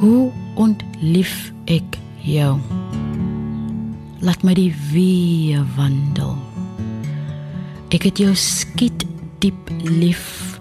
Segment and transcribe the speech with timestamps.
[0.00, 2.56] Hoe ontlief ek jou?
[4.24, 6.34] Laat my die wee wandel.
[7.94, 9.04] Ek het jou skiet
[9.44, 10.58] diep lief.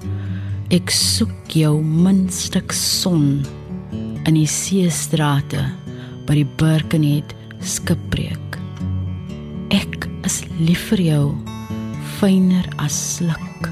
[0.73, 3.41] Ek soek jou minstuk son
[3.93, 5.65] in die seestrate
[6.27, 8.59] by die Birkenhead skipbreek.
[9.73, 11.23] Ek is lief vir jou
[12.19, 13.71] fyner as sluk.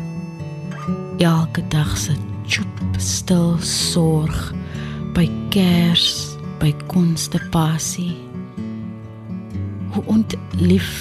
[1.21, 2.17] Elke dag se
[2.49, 4.49] choop stil sorg
[5.15, 8.15] by kers by konstipasie.
[9.91, 10.91] Hoe ontlief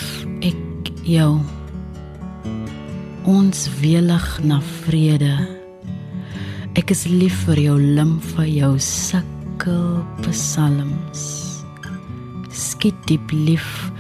[0.43, 1.39] ek jou.
[3.31, 5.35] Ons welig na vrede.
[6.79, 11.25] Ek is lief vir jou limfe, jou sukkel psalms.
[12.51, 13.91] Skiet diep lief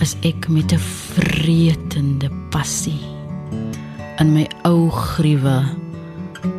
[0.00, 3.02] is ek met 'n vretende passie
[4.20, 5.58] in my ou gruwe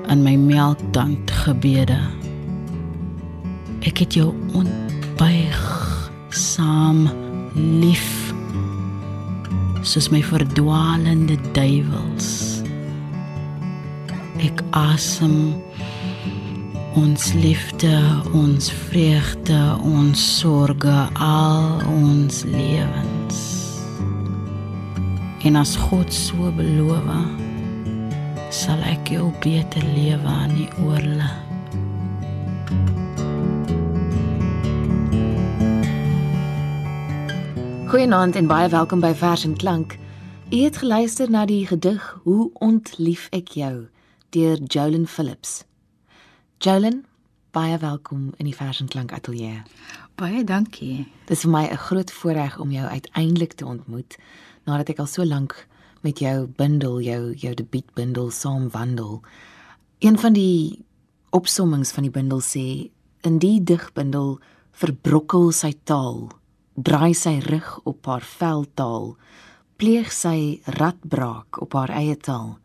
[0.09, 2.18] in my melktand gebede
[3.87, 5.61] ek het jou ontbuig
[6.35, 7.05] saam
[7.55, 8.33] lief
[9.87, 12.59] soos my verdwaalende duiwels.
[14.43, 15.55] Ek asem
[16.99, 17.95] ons liefde
[18.35, 23.43] ons vreugde ons sorge al ons lewens.
[25.47, 27.07] En as God so beloof
[28.51, 31.48] sal ek jou beter lewe aan die oorle
[37.89, 39.95] Goeienaand en baie welkom by Vers en Klank.
[40.53, 43.87] U het geluister na die gedig Hoe ontlief ek jou
[44.29, 45.63] deur Jolyn Phillips.
[46.61, 46.99] Jolyn,
[47.49, 49.63] baie welkom in die Vers en Klank ateljee.
[50.21, 51.07] Baie dankie.
[51.25, 54.17] Dit is vir my 'n groot voorreg om jou uiteindelik te ontmoet
[54.65, 55.67] nadat ek al so lank
[56.01, 59.21] met jou bundel, jou jou debuutbundel saam wandel.
[59.99, 60.85] Een van die
[61.29, 64.39] opsommings van die bundel sê in die digbundel
[64.71, 66.38] verbrokkel sy taal
[66.83, 69.13] draai sy rug op haar veldtaal,
[69.79, 72.57] pleeg sy radbraak op haar eie taal.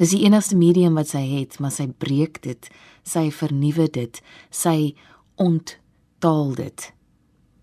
[0.00, 2.70] Dis die enigste medium wat sy het, maar sy breek dit,
[3.06, 4.94] sy vernuwe dit, sy
[5.40, 6.88] onttaal dit.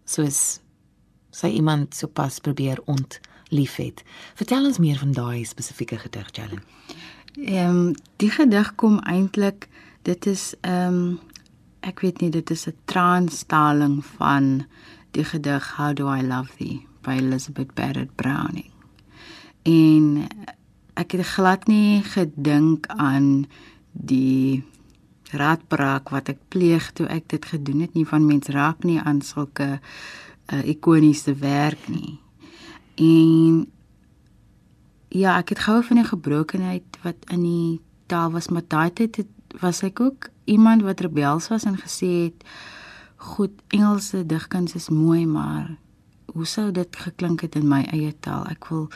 [0.07, 0.61] Soos
[1.31, 4.03] sy iemand sopas probeer ontlief het.
[4.39, 6.63] Vertel ons meer van daai spesifieke gedig, Jalen.
[7.39, 9.69] Ehm um, die gedig kom eintlik
[10.03, 11.19] dit is ehm um,
[11.81, 14.65] ek weet nie dit is 'n transtaling van
[15.11, 18.71] die gedig How Do I Love Thee by Elizabeth Barrett Browning.
[19.67, 20.27] En
[20.93, 23.45] ek het glad nie gedink aan
[23.91, 24.63] die
[25.31, 29.21] raadbraak wat ek pleeg toe ek dit gedoen het nie van mens raak nie aan
[29.23, 32.19] sulke uh, ikoniese werk nie.
[32.99, 33.63] En
[35.11, 37.79] ja, ek het gehou van die gebrokenheid wat in die
[38.11, 39.23] taal was, maar daai tyd
[39.59, 42.45] was ek ook iemand wat rebels was en gesê het
[43.21, 45.75] Goed, Engelse digkuns is mooi, maar
[46.33, 48.47] hoe sou dit geklink het in my eie taal?
[48.49, 48.87] Ek wil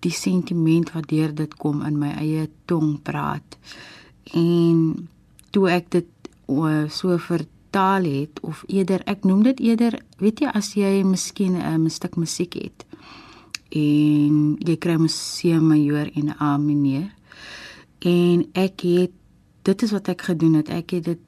[0.00, 3.58] die sentiment wat deur dit kom in my eie tong praat.
[4.32, 5.08] En
[5.52, 6.08] toe ek dit
[6.94, 11.90] so vertaal het of eerder ek noem dit eerder, weet jy as jy miskien 'n
[11.90, 12.86] stuk musiek het
[13.68, 17.12] en jy kry 'n C majeur en 'n A mineur
[18.00, 19.12] en ek het
[19.62, 20.68] dit is wat ek gedoen het.
[20.68, 21.20] Ek het dit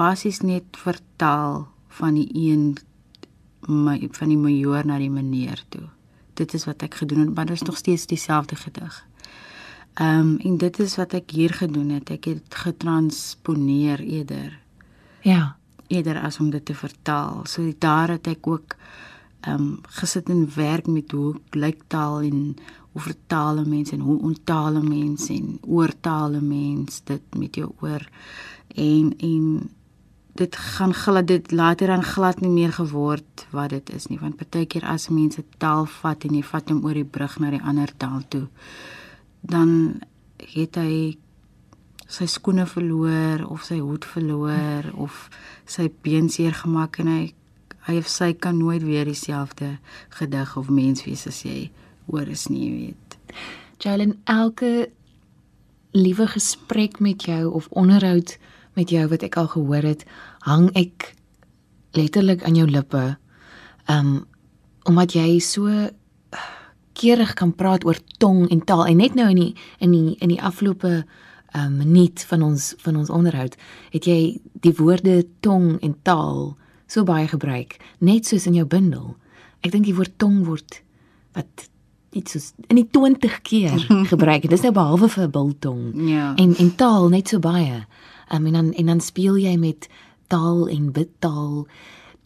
[0.00, 1.66] basies net vertaal
[2.00, 2.78] van die een
[3.68, 5.84] my van die major na die meneer toe.
[6.40, 9.04] Dit is wat ek gedoen het, maar dit is nog steeds dieselfde gedig.
[10.00, 12.10] Ehm um, en dit is wat ek hier gedoen het.
[12.10, 14.58] Ek het getransponeer eerder.
[15.20, 15.56] Ja,
[15.88, 17.44] eerder as om dit te vertaal.
[17.44, 18.76] So daar het ek ook
[19.40, 22.56] ehm um, gesit en werk met hoe lyk taal en
[22.92, 28.08] hoe vertaal mense en hoe onttaal mense en oortaal mense dit met jou oor
[28.74, 29.70] en en
[30.40, 34.38] dit gaan glad dit later dan glad nie meer geword wat dit is nie want
[34.40, 37.92] partykeer as mense taal vat en jy vat hom oor die brug na die ander
[38.00, 38.46] taal toe
[39.40, 40.00] dan
[40.54, 40.94] het hy
[42.10, 45.28] sy skoene verloor of sy hoed verloor of
[45.68, 47.22] sy been seer gemaak en hy
[47.88, 49.74] hy of sy kan nooit weer dieselfde
[50.18, 51.70] gedig of mens wees as jy
[52.10, 53.16] hoor is nie jy weet.
[53.80, 54.90] Jalen elke
[55.96, 58.36] liewe gesprek met jou of onderhoud
[58.78, 60.04] met jou wat ek al gehoor het,
[60.48, 61.14] hang ek
[61.98, 63.16] letterlik aan jou lippe.
[63.88, 64.26] Um
[64.88, 65.68] omdat jy so
[66.96, 70.32] keurig kan praat oor tong en taal en net nou in die in die in
[70.32, 71.04] die afgelope
[71.54, 73.56] um minuut van ons van ons onderhoud
[73.92, 76.56] het jy die woorde tong en taal
[76.90, 79.14] so baie gebruik, net soos in jou bundel.
[79.62, 80.80] Ek dink die woord tong word
[81.36, 81.68] wat
[82.16, 83.76] iets soos in die 20 keer
[84.12, 84.48] gebruik.
[84.48, 85.82] Dit is nou behalwe vir biltong.
[86.10, 86.32] Ja.
[86.40, 87.84] En en taal net so baie.
[88.30, 89.88] Um, en dan en dan speel jy met
[90.30, 91.66] taal en bidtaal,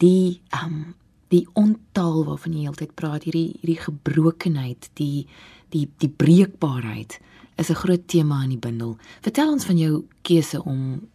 [0.03, 0.95] die um
[1.33, 5.27] die ontaal waarvan jy heeltyd praat, hierdie hierdie gebrokenheid, die
[5.75, 7.19] die die breekbaarheid
[7.59, 8.97] is 'n groot tema in die bundel.
[9.23, 11.09] Vertel ons van jou keuse om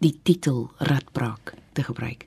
[0.00, 2.26] die titel Radbraak te gebruik.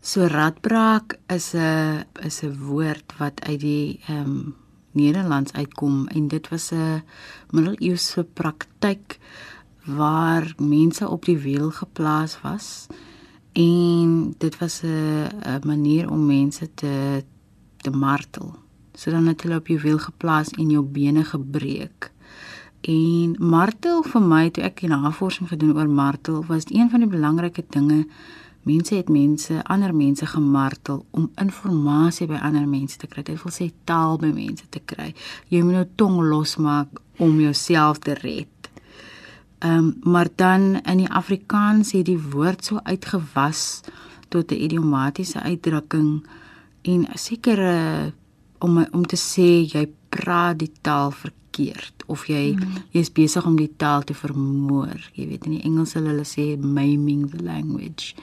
[0.00, 4.54] So radbraak is 'n is 'n woord wat uit die ehm um,
[4.92, 7.02] Nederlands uitkom en dit was 'n
[7.50, 9.18] middeleeuse praktyk
[9.84, 12.86] waar mense op die wiel geplaas was
[13.58, 17.24] en dit was 'n 'n manier om mense te
[17.76, 18.54] te martel.
[18.94, 22.12] So dan het hulle op jou wiel geplaas en jou bene gebreek.
[22.80, 27.64] En martel vir my toe ek navorsing gedoen oor martel was een van die belangrike
[27.68, 28.06] dinge
[28.68, 33.22] Mense het mense, ander mense gemartel om inligting by ander mense te kry.
[33.22, 35.14] Dit wil sê taal by mense te kry.
[35.48, 38.57] Jy moet nou tong losmaak om jouself te red.
[39.58, 43.80] Ehm um, maar dan in die Afrikaans het die woord so uitgewas
[44.28, 46.26] tot 'n idiomatiese uitdrukking
[46.82, 48.12] en sekere
[48.58, 52.84] om om te sê jy praat die taal verkeerd of jy mm.
[52.90, 55.10] jy's besig om die taal te vermoor.
[55.12, 58.14] Jy weet in die Engels hulle sê maiming the language.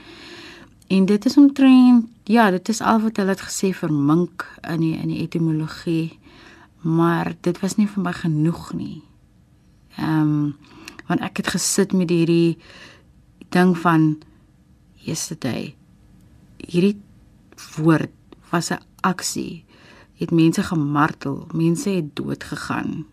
[0.87, 4.79] En dit is omtrent ja, dit is al wat hulle het gesê vir mink in
[4.79, 6.19] die in die etimologie.
[6.81, 9.01] Maar dit was nie vir my genoeg nie.
[9.97, 10.55] Ehm um,
[11.07, 12.57] want ek het gesit met hierdie
[13.53, 14.15] ding van
[15.05, 15.75] yesterday.
[16.57, 16.97] Hierdie
[17.77, 18.11] woord
[18.51, 19.63] was 'n aksie.
[20.15, 23.05] Het mense gemartel, mense het dood gegaan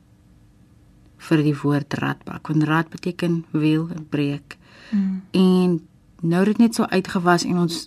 [1.16, 2.46] vir die woord radbak.
[2.46, 4.56] Want rad beteken wiel breek.
[4.90, 5.22] Mm.
[5.30, 5.88] En
[6.20, 7.86] nou dit net so uitgewas en ons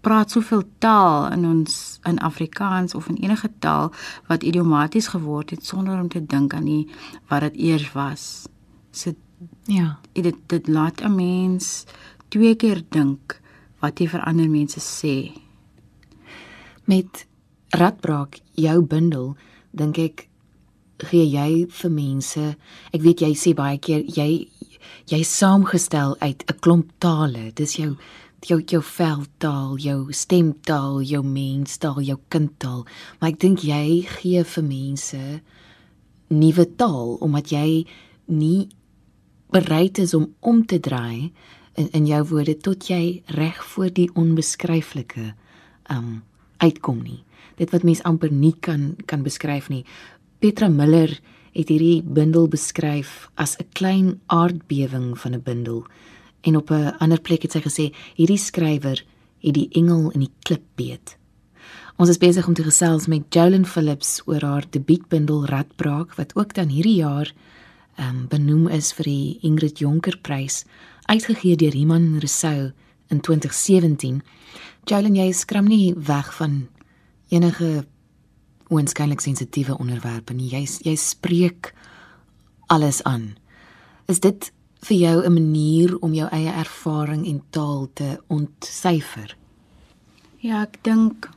[0.00, 3.92] praat soveel taal in ons in Afrikaans of in enige taal
[4.26, 6.88] wat idiomaties geword het sonder om te dink aan die
[7.28, 8.46] wat dit eers was.
[8.90, 9.14] So
[9.66, 11.84] ja, dit dit laat 'n mens
[12.28, 13.40] twee keer dink
[13.80, 15.32] wat jy vir ander mense sê.
[16.84, 17.26] Met
[17.70, 19.36] radbraak jou bundel
[19.70, 20.28] dink ek
[20.98, 22.56] gee jy vir mense.
[22.92, 24.48] Ek weet jy sê baie keer jy
[25.08, 27.52] jy saamgestel uit 'n klomp tale.
[27.54, 27.96] Dis jou
[28.46, 32.86] jou jou veldtaal, jou stemtaal, jou menstaal, jou kindtaal.
[33.20, 35.40] Maar ek dink jy gee vir mense
[36.28, 37.86] nuwe taal omdat jy
[38.26, 38.68] nie
[39.50, 41.32] bereid is om om te draai
[41.74, 45.32] in in jou woorde tot jy reg voor die onbeskryflike
[45.90, 46.22] um
[46.58, 47.22] uitkom nie.
[47.56, 49.84] Dit wat mens amper nie kan kan beskryf nie.
[50.38, 51.20] Petra Miller
[51.54, 55.86] het hierdie bundel beskryf as 'n klein aardbewing van 'n bundel.
[56.40, 59.04] En op 'n ander plek het sy gesê hierdie skrywer
[59.38, 61.16] het die engel in die klip beet.
[61.96, 66.54] Ons is besig om te gesels met Jolyn Phillips oor haar debuutbundel Radbraak wat ook
[66.54, 67.32] dan hierdie jaar
[67.98, 70.64] um, benoem is vir die Ingrid Jonker Prys,
[71.06, 72.72] uitgegee deur Iman Rousseau
[73.08, 74.22] in 2017.
[74.88, 76.68] Jolyn, jy skram nie weg van
[77.28, 77.86] enige
[78.68, 80.50] oënskynlik sensitiewe onderwerpe nie.
[80.52, 81.72] Jy jy spreek
[82.68, 83.36] alles aan.
[84.08, 84.50] Is dit
[84.86, 89.36] vir jou 'n manier om jou eie ervaring en taal te ontsyfer?
[90.40, 91.28] Ja, ek dink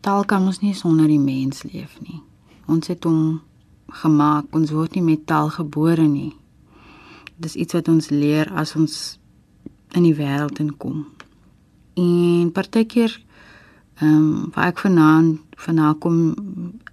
[0.00, 2.22] taal kan ons nie sonder die mens leef nie.
[2.66, 3.40] Ons het hom
[3.88, 4.44] gemaak.
[4.52, 6.34] Ons word nie met taal gebore nie.
[7.36, 9.18] Dis iets wat ons leer as ons
[9.96, 11.06] in die wêreld inkom.
[11.94, 13.16] En partykeer
[13.98, 16.18] ehm um, waar ek vanaand vanaand kom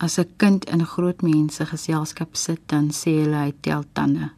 [0.01, 4.31] as 'n kind in 'n groot mense geselskap sit dan sê hulle hy tel tande.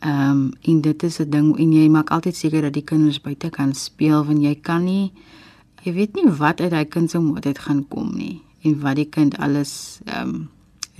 [0.00, 3.20] Ehm um, en dit is 'n ding en jy maak altyd seker dat die kinders
[3.20, 5.12] buite kan speel want jy kan nie
[5.82, 8.96] jy weet nie wat uit hy kind se mond uit gaan kom nie en wat
[8.96, 10.48] die kind alles ehm um,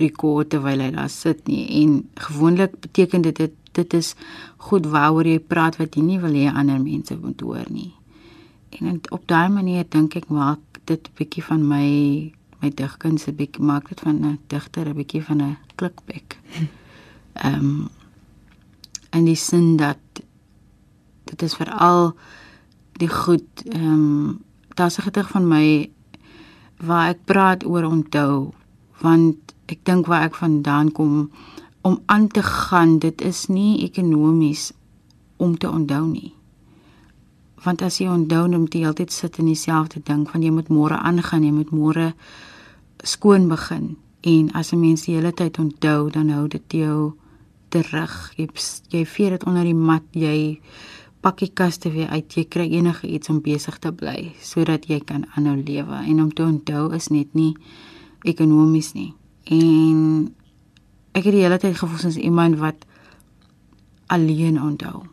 [0.01, 4.13] rekord terwyl hy daar sit nie en gewoonlik beteken dit dit dit is
[4.69, 7.93] goed waaroor jy praat wat jy nie wil hê ander mense moet hoor nie.
[8.79, 11.87] En op daai manier dink ek maak dit 'n bietjie van my
[12.61, 16.37] my digkuns 'n bietjie maak dit van 'n digter 'n bietjie van 'n klikbek.
[17.33, 17.89] Ehm um,
[19.09, 19.97] en die sin dat
[21.23, 22.13] dit is veral
[22.97, 24.41] die goed ehm um,
[24.75, 25.89] daar's 'n gedig van my
[26.77, 28.53] waar ek praat oor onthou
[29.01, 31.17] want ek dink waar ek vandaan kom
[31.83, 34.71] om aan te gaan dit is nie ekonomies
[35.37, 36.33] om te onthou nie
[37.63, 40.69] want as jy onthou om die hele tyd sit en dieselfde ding van jy moet
[40.73, 42.11] môre aangaan, jy moet môre
[43.03, 47.13] skoon begin en as 'n mens die hele tyd onthou dan hou dit jou
[47.69, 48.33] terug.
[48.37, 48.47] Jy
[48.89, 50.59] jy vee dit onder die mat, jy
[51.21, 54.99] pak die kaste weer uit, jy kry enige iets om besig te bly sodat jy
[54.99, 57.55] kan aanhou lewe en om te onthou is net nie
[58.23, 59.13] ekonomies nie.
[59.53, 60.35] En
[61.13, 62.85] ek het die hele tyd gevoel soos iemand wat
[64.13, 65.05] alleen onthou.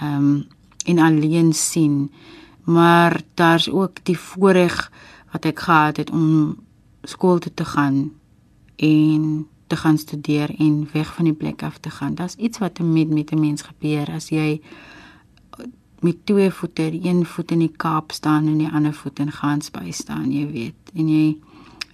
[0.00, 0.44] Ehm um,
[0.84, 2.12] en alleen sien.
[2.64, 4.92] Maar daar's ook die voorreg
[5.32, 6.56] wat ek gehad het om
[7.02, 8.12] skool toe te gaan
[8.76, 12.14] en te gaan studeer en weg van die plek af te gaan.
[12.14, 14.60] Daar's iets wat met met 'n mens gebeur as jy
[16.00, 19.32] met twee voete, die een voet in die Kaap staan en die ander voet in
[19.32, 20.90] Gansbaai staan, jy weet.
[20.94, 21.38] En jy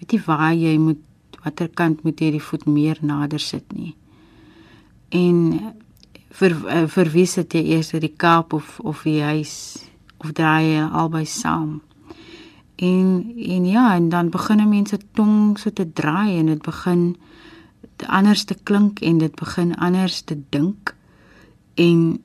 [0.00, 1.04] weet nie waar jy moet
[1.44, 3.94] watter kant moet jy die voet meer nader sit nie.
[5.10, 5.74] En
[6.40, 6.56] vir
[6.94, 9.54] vir wie sit jy eers die Kaap of of die huis
[10.20, 11.80] of draai jy albei saam?
[12.80, 17.16] En en ja, en dan begin mense tong so te draai en dit begin
[18.06, 20.94] anders te klink en dit begin anders te dink.
[21.74, 22.22] En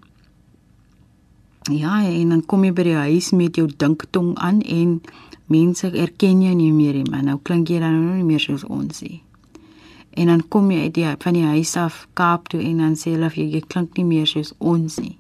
[1.72, 5.01] ja, en dan kom jy by die huis met jou dinktong aan en
[5.52, 8.64] mense erken jou nie meer nie, maar nou klink jy dan nou nie meer soos
[8.64, 9.22] ons nie.
[10.16, 13.14] En dan kom jy uit die van die huis af Kaap toe en dan sê
[13.14, 15.18] hulle jy, jy klink nie meer soos ons nie.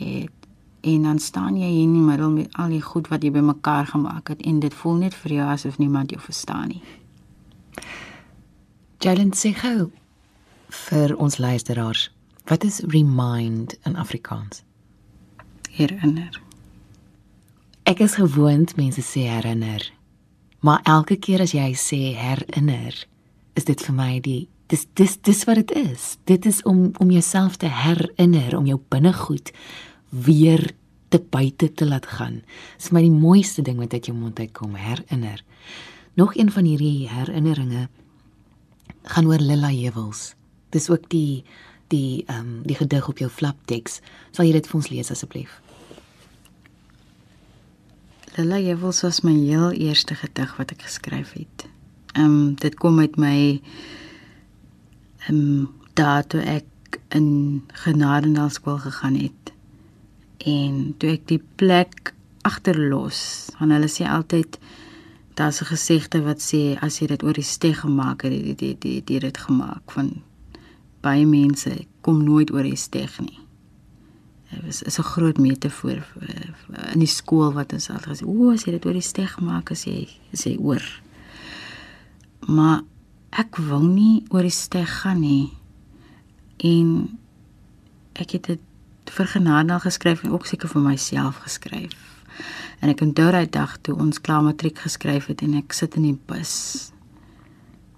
[0.00, 0.32] Het
[0.80, 3.90] en dan staan jy hier in die middel met al die goed wat jy bymekaar
[3.90, 6.82] gemaak het en dit voel net vir jou asof niemand jou verstaan nie.
[9.04, 9.90] Jalen sê gou
[10.86, 12.08] vir ons luisteraars,
[12.48, 14.62] wat is remind in Afrikaans?
[15.70, 16.40] Herinner.
[17.90, 19.82] Ek is gewoond mense sê herinner.
[20.62, 22.94] Maar elke keer as jy sê herinner,
[23.58, 26.04] is dit vir my die dis dis dis wat dit is.
[26.30, 29.50] Dit is om om jouself te herinner, om jou binnegoed
[30.10, 30.62] weer
[31.10, 32.44] te buite te laat gaan.
[32.76, 35.42] Dit is my die mooiste ding wat uit jou mond uitkom, herinner.
[36.14, 37.88] Nog een van hierdie herinneringe
[39.16, 40.36] gaan oor Lilla Hewels.
[40.70, 41.42] Dis ook die
[41.90, 43.98] die ehm um, die gedig op jou flapteks.
[44.30, 45.58] Sal jy dit vir ons lees asseblief?
[48.36, 51.66] Lilla Hewels was my heel eerste gedig wat ek geskryf het.
[52.14, 53.60] Ehm um, dit kom uit my
[55.26, 59.52] ehm um, daar toe ek in Genadendal skool gegaan het
[60.46, 62.14] en toe ek die plek
[62.46, 64.58] agterlos want hulle sê altyd
[65.34, 69.02] daar's 'n gesegde wat sê as jy dit oor die steg gemaak het die die
[69.04, 70.22] die dit gemaak van
[71.00, 73.39] baie mense kom nooit oor die steg nie
[74.50, 76.02] dit is is 'n groot metafoor
[76.92, 79.70] in die skool wat ons altyd gesê o as jy dit oor die steg maak
[79.70, 80.82] as jy sê oor
[82.46, 82.82] maar
[83.30, 85.52] ek wou nie oor die steg gaan nie
[86.58, 87.18] en
[88.14, 88.60] ek het dit
[89.10, 91.96] vir genade geskryf en ook seker vir myself geskryf.
[92.80, 96.08] En ek onthou daai dag toe ons klaar matriek geskryf het en ek sit in
[96.10, 96.92] die bus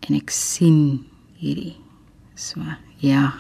[0.08, 1.04] en ek sien
[1.38, 1.76] hierdie
[2.34, 2.62] so
[3.02, 3.30] ja.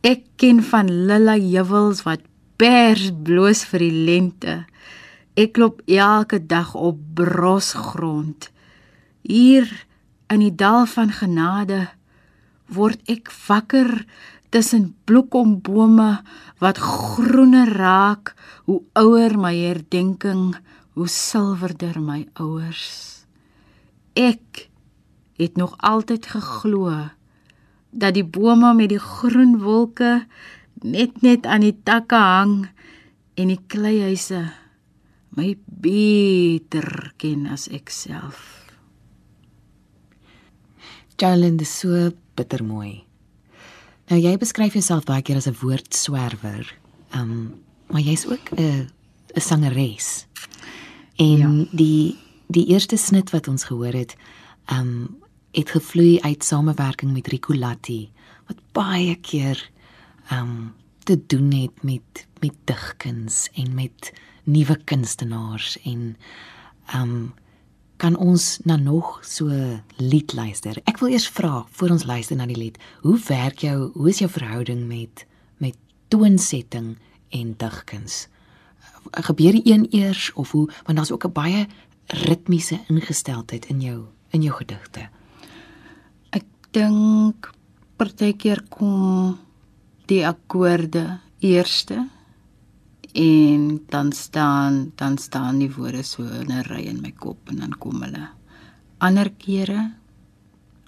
[0.00, 2.22] Ek ken van Lilla Juwels wat
[2.56, 4.54] pers bloos vir die lente.
[5.36, 8.48] Ek loop elke dag op brosgrond.
[9.20, 9.68] Hier
[10.32, 11.82] in die dal van genade
[12.72, 13.92] word ek wakker
[14.48, 16.24] tussen bloekombome
[16.64, 18.32] wat groener raak,
[18.64, 20.56] hoe ouer my herdenking,
[20.96, 23.26] hoe silwerder my ouers.
[24.16, 24.70] Ek
[25.36, 26.88] het nog altyd geglo
[27.90, 30.26] dat die bome met die groen wolke
[30.82, 32.68] net net aan die takke hang
[33.34, 34.48] en die kleihuise
[35.36, 38.66] my beter ken as ek self.
[41.20, 43.02] Jalen, dis so bittermooi.
[44.10, 46.64] Nou jy beskryf jouself baie keer as 'n woordswerwer.
[47.12, 47.54] Ehm, um,
[47.90, 48.88] maar jy's ook 'n
[49.36, 50.26] 'n sangeres.
[51.16, 51.66] En ja.
[51.70, 52.16] die
[52.48, 54.16] die eerste snit wat ons gehoor het,
[54.66, 55.16] ehm, um,
[55.50, 58.10] het gevloei uit samewerking met Rico Latti
[58.46, 59.70] wat baie keer
[60.32, 64.12] um, te doen het met met digkuns en met
[64.44, 66.16] nuwe kunstenaars en
[66.94, 67.32] um,
[68.00, 69.52] kan ons na nog so
[69.96, 70.78] lied luister.
[70.88, 74.22] Ek wil eers vra voor ons luister na die lied, hoe werk jou, hoe is
[74.22, 75.26] jou verhouding met
[75.60, 75.76] met
[76.08, 76.94] toonsetting
[77.28, 78.26] en digkuns?
[79.28, 81.66] Gebeur die een eers of hoe want daar's ook 'n baie
[82.06, 85.08] ritmiese ingesteldheid in jou in jou gedigte.
[86.70, 87.48] Dink
[87.98, 89.38] partykeer kom
[90.06, 92.04] die akkoorde eerste
[93.18, 97.56] en dan staan dan staan die woorde so in 'n ry in my kop en
[97.56, 98.28] dan kom hulle.
[98.98, 99.90] Ander kere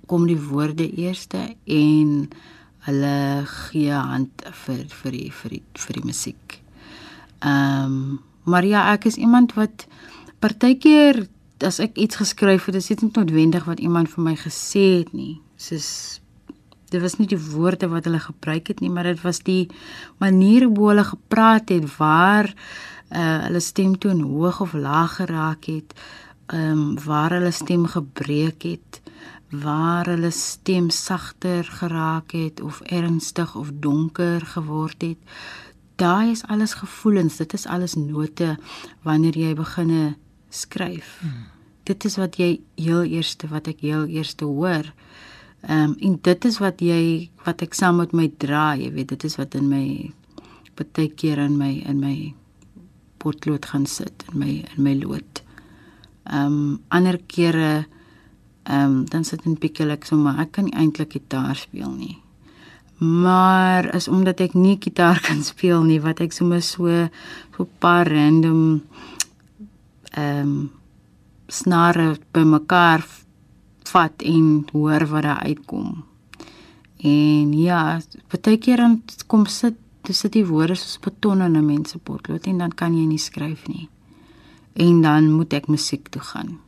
[0.07, 2.31] kom die woorde eerste en
[2.87, 6.63] hulle gee hand vir vir die vir die vir die musiek.
[7.41, 9.87] Ehm um, maar ja, ek is iemand wat
[10.39, 11.27] partykeer
[11.63, 15.13] as ek iets geskryf het, is dit nie noodwendig wat iemand vir my gesê het
[15.13, 15.41] nie.
[15.63, 16.21] Soos
[16.93, 19.69] dit was nie die woorde wat hulle gebruik het nie, maar dit was die
[20.21, 22.51] manier hoe hulle gepraat het waar
[23.13, 25.95] uh hulle stemtoon hoog of laag geraak het,
[26.47, 29.01] ehm um, waar hulle stem gebreek het,
[29.65, 35.19] waar hulle stem sagter geraak het of ernstig of donker geword het.
[35.97, 38.57] daai is alles gevoelens, dit is alles note
[39.03, 40.17] wanneer jy begine
[40.49, 41.19] skryf.
[41.21, 41.45] Hmm.
[41.85, 44.89] Dit is wat jy heel eerste wat ek heel eerste hoor.
[44.89, 45.31] Ehm
[45.69, 49.25] um, en dit is wat jy wat ek saam met my dra, jy weet, dit
[49.25, 49.87] is wat in my
[50.83, 52.17] baie keer in my in my
[53.23, 55.43] potlood gaan sit in my in my lood.
[56.27, 57.87] Ehm um, ander kere
[58.65, 62.19] ehm um, dan sit in pikkelik sommer ek kan nie eintlik gitaar speel nie.
[62.99, 67.09] Maar is omdat ek nie gitaar kan speel nie wat ek sommer so
[67.57, 68.83] so paar random
[70.13, 70.71] ehm um,
[71.53, 73.05] snare bymekaar
[73.93, 76.05] vat en hoor wat daar uitkom.
[77.03, 81.67] En ja, baie keer dan kom sit dis sit die woorde soos beton in 'n
[81.67, 83.89] mens se potlood en dan kan jy nie skryf nie.
[84.73, 86.59] En dan moet ek musiek toe gaan.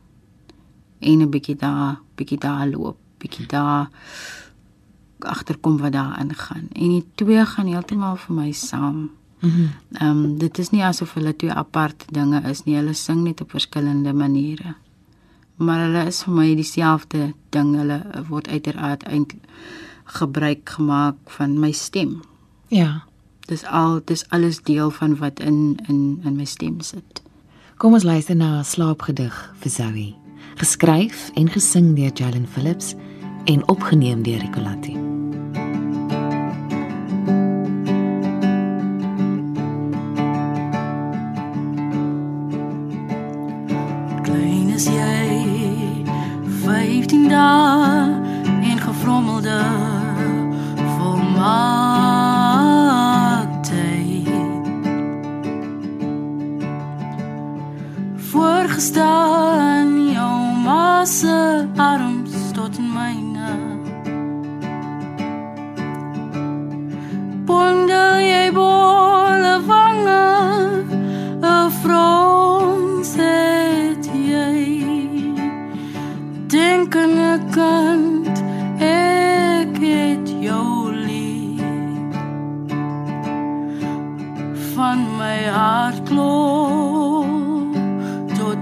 [0.99, 3.89] En 'n bietjie daar, bietjie daar loop, bietjie daar
[5.19, 6.67] agterkom wat daar aangaan.
[6.71, 9.09] En die twee gaan heeltemal vir my saam.
[9.41, 9.69] Ehm mm
[10.01, 12.75] um, dit is nie asof hulle twee apart dinge is nie.
[12.75, 14.75] Hulle sing net op verskillende maniere.
[15.57, 17.75] Maar hulle is vir my dieselfde ding.
[17.75, 19.41] Hulle word uiteraard eintlik
[20.05, 22.21] gebruik gemaak van my stem.
[22.67, 23.03] Ja.
[23.45, 27.21] Dis al dis alles deel van wat in in in my stem sit.
[27.77, 30.15] Kom ons luister na 'n slaapgedig vir Zoe,
[30.55, 32.95] geskryf en gesing deur Jalen Phillips
[33.45, 34.93] en opgeneem deur Ricolatti.
[44.23, 45.34] Klein is jy
[46.65, 48.21] 15 dae
[48.69, 49.59] en gefrommelde
[58.35, 63.24] Voorgestaan jou ma se arms tot in myne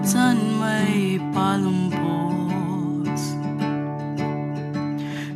[0.04, 3.24] tot aan my palmpos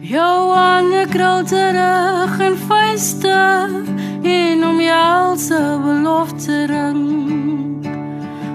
[0.01, 3.37] jou wange krul terug en vuiste
[4.23, 7.85] en om jou se belofte ring.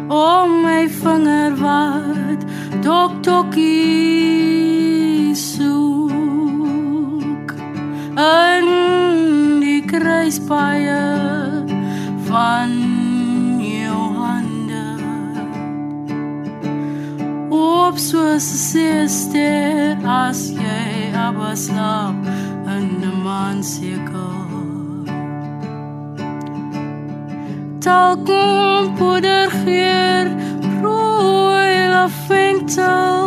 [0.08, 2.44] Om my vinger wat
[2.84, 7.52] tok tokkie soek.
[8.20, 8.68] In
[9.64, 10.91] die kruispaie
[18.22, 22.18] soos 'n seester as jy aber slaap
[22.74, 24.38] in 'n maansirkel
[27.84, 30.26] talkom poedergeur
[30.82, 33.26] rooi lavendel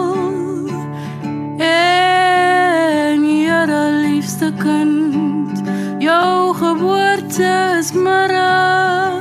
[1.73, 5.55] en jare liefste kind
[6.07, 9.14] jou geboorte is middag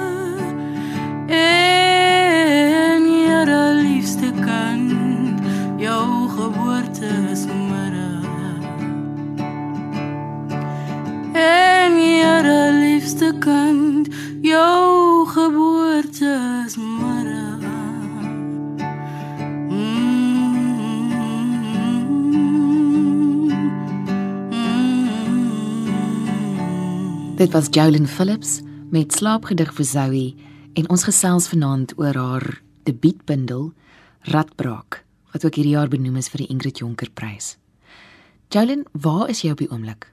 [27.44, 30.28] Dit was Jolyn Phillips met slaapgedig vir Zoe
[30.80, 32.46] en ons gesels vanaand oor haar
[32.88, 33.66] debuutbundel
[34.32, 35.02] Radbraak
[35.34, 37.58] wat ook hierdie jaar benoem is vir die Ingrid Jonker Prys.
[38.48, 40.08] Jolyn, waar is jy op die oomblik?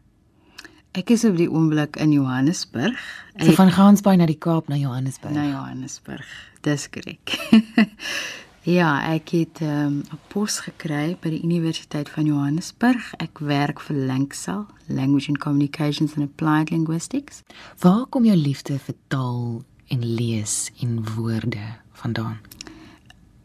[0.91, 2.99] Ek is op die oomblik in Johannesburg.
[3.39, 5.31] So van Gansbaai na die Kaap na Johannesburg.
[5.31, 6.27] na Johannesburg.
[6.67, 7.39] Dis korrek.
[8.63, 13.13] ja, ek het ehm, 'n um, pos gekry by die Universiteit van Johannesburg.
[13.17, 17.43] Ek werk vir Lanksal, Language and Communications and Applied Linguistics.
[17.79, 22.37] Waar kom jou liefde vir taal en lees en woorde vandaan?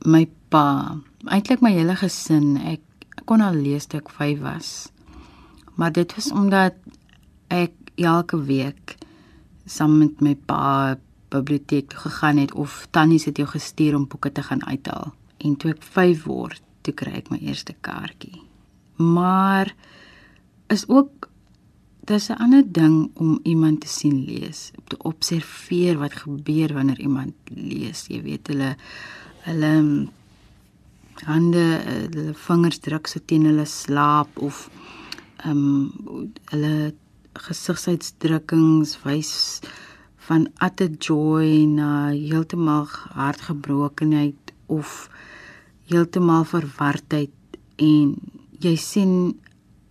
[0.05, 2.81] My pa, eintlik my hele gesin, ek
[3.25, 4.93] kon al lees toe ek 5 was.
[5.75, 6.75] Maar dit was omdat
[7.49, 8.97] ek elke week
[9.65, 10.97] saam met my pa
[11.39, 15.15] biblioteek toe gegaan het of tannies het jou gestuur om boeke te gaan uithaal.
[15.39, 18.43] En toe ek 5 word, toe kry ek my eerste kaartjie.
[18.97, 19.75] Maar
[20.73, 21.29] is ook
[22.07, 27.01] dis 'n ander ding om iemand te sien lees, om te observeer wat gebeur wanneer
[27.01, 28.07] iemand lees.
[28.09, 28.77] Jy weet hulle
[29.47, 30.09] hulle
[31.25, 34.71] hande hulle vingers druk so teen hulle slaap of
[35.37, 36.95] ehm um, hulle
[37.33, 39.61] gesigsuitdrukkings wys
[40.27, 45.09] van utter joy na heeltemal hartgebrokenheid of
[45.87, 47.35] heeltemal verwardheid
[47.77, 48.15] en
[48.65, 49.13] jy sien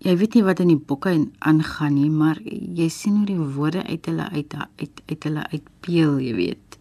[0.05, 3.85] jy weet nie wat in die boeke aangaan nie maar jy sien hoe die woorde
[3.87, 6.79] uit hulle uit uit uit hulle uitpeel jy weet.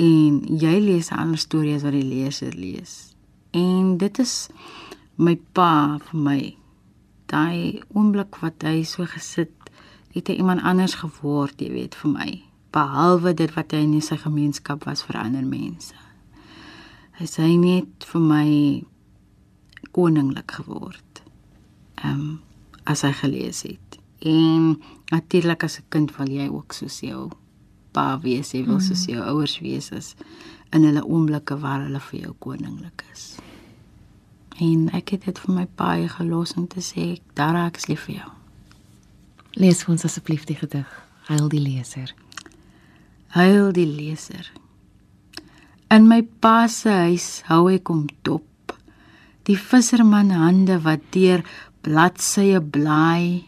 [0.00, 3.14] En jy lees 'n ander storie as wat die leser lees.
[3.52, 4.48] En dit is
[5.16, 6.56] my pa vir my.
[7.26, 9.52] Daai oomblik wat hy so gesit
[10.14, 12.49] het hy iemand anders geword, jy weet, vir my.
[12.70, 15.94] Behalwe dit wat hy in sy gemeenskap was vir ander mense.
[17.18, 18.48] Hy sê net vir my
[19.92, 21.24] koninglik geword.
[22.04, 22.38] Ehm um,
[22.88, 23.98] as hy gelees het.
[24.18, 24.80] En
[25.10, 27.30] natuurlik as 'n kind wil jy ook soos jou
[27.92, 28.80] pa wees, jy wil mm.
[28.80, 30.14] soos jou ouers wees as
[30.72, 33.36] in hulle oomblikke waar hulle vir jou koninglik is.
[34.60, 38.00] En ek het dit vir my pa gelos om te sê, "Daar ek is lief
[38.00, 38.30] vir jou."
[39.52, 40.88] Lees vir ons asseblief die gedig.
[41.26, 42.14] Huil die leser.
[43.30, 44.48] Huil die leser.
[45.94, 48.74] In my pa se huis hou ek om dop.
[49.46, 51.44] Die visserman hande wat deur
[51.86, 53.44] bladsye blaai.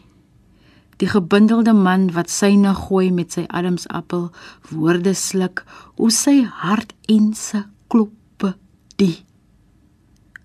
[1.03, 4.29] Die gebindelde man wat syne gooi met sy ademsappel,
[4.71, 5.65] woorde sluk,
[5.99, 8.53] hoe sy hart en se kloppe
[9.03, 9.17] die.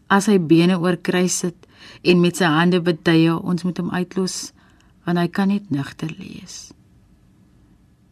[0.09, 1.69] As hy bene oor kruis sit
[2.01, 4.47] en met sy hande betuie ons moet hom uitlos
[5.05, 6.71] want hy kan net nigter lees.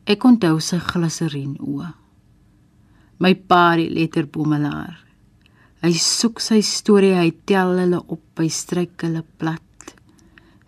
[0.06, 1.88] Ek onthou sy gliserien oë.
[3.26, 5.00] My pa die letterboemelaar.
[5.82, 9.96] Hy soek sy storie, hy tel hulle op, hy stryk hulle plat.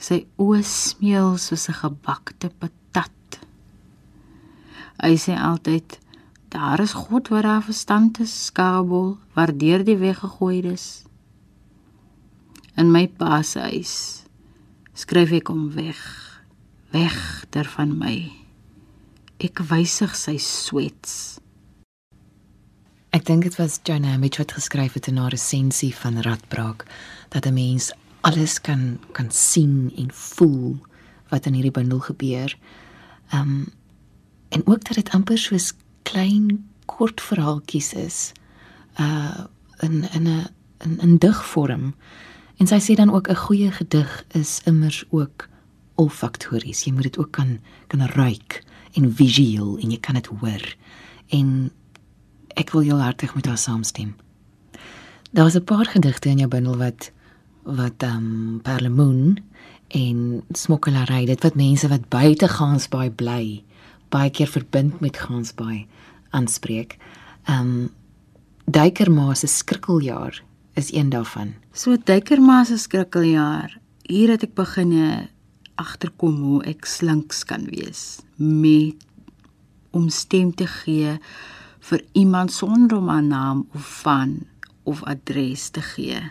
[0.02, 3.38] Sy oë smeel soos 'n gebakte patat.
[5.04, 6.00] Hy sê altyd
[6.50, 11.06] daar is God wat daar verstand is, skabel, waardeur die weg gegooi is.
[12.76, 14.26] In my pa se huis
[14.94, 16.02] skryf ek hom weg
[16.92, 18.47] weg ter van my
[19.38, 21.38] ek wysig sy swets.
[23.14, 26.86] Ek dink dit was Joanna Mitch wat geskryf het in haar resensie van Radbraak
[27.30, 30.78] dat 'n mens alles kan kan sien en voel
[31.30, 32.58] wat in hierdie bundel gebeur.
[33.34, 33.68] Um
[34.50, 35.74] en ook dat dit amper soos
[36.04, 38.32] klein kort verhaaltjies is
[39.00, 39.46] uh
[39.80, 40.48] in in 'n
[40.84, 41.96] in 'n digvorm.
[42.58, 45.48] En sy sê dan ook 'n goeie gedig is immers ook
[45.96, 46.84] olfaktories.
[46.84, 48.64] Jy moet dit ook kan kan ruik
[48.98, 50.64] en visueel en jy kan dit hoor.
[51.38, 51.70] En
[52.58, 54.16] ek wil jou hartig met haar saamstem.
[55.32, 57.12] Daar was 'n paar gedigte in jou bundel wat
[57.64, 59.44] wat ehm um, Perlemoen
[59.88, 63.64] en smokkelary, dit wat mense wat buite Gansbaai bly,
[64.10, 65.88] baie keer verbind met Gansbaai
[66.30, 66.98] aanspreek.
[67.44, 67.90] Ehm um,
[68.68, 71.54] Duikerma se skrikkeljaar is een daarvan.
[71.72, 73.80] So Duikerma se skrikkeljaar.
[74.02, 75.30] Hier het ek begine
[75.82, 79.06] agterkom hoe ek slinks kan wees met
[79.96, 81.18] om stem te gee
[81.90, 84.46] vir iemand sonder om 'n naam of van
[84.84, 86.22] of adres te gee.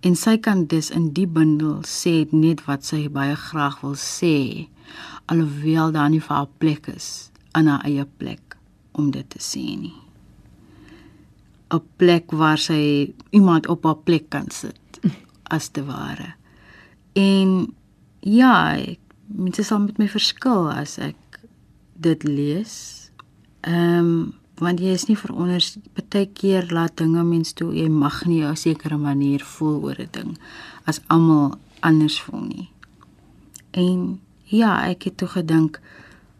[0.00, 4.68] En sy kan dus in die bundel sê net wat sy baie graag wil sê
[5.26, 8.56] alhoewel daar nie vir haar plek is in haar eie plek
[8.92, 9.94] om dit te sê nie.
[11.70, 15.00] 'n plek waar sy iemand op haar plek kan sit
[15.56, 16.34] as te ware.
[17.12, 17.74] En
[18.20, 18.76] ja,
[19.26, 21.40] mense sal met my verskil as ek
[21.94, 22.76] dit lees.
[23.60, 25.64] Ehm um, want jy is nie veronder
[25.96, 29.98] baie keer laat dinge mens toe jy mag nie op 'n sekere manier voel oor
[29.98, 30.38] 'n ding
[30.84, 32.68] as almal anders voel nie.
[33.70, 35.80] En ja, ek het toe gedink,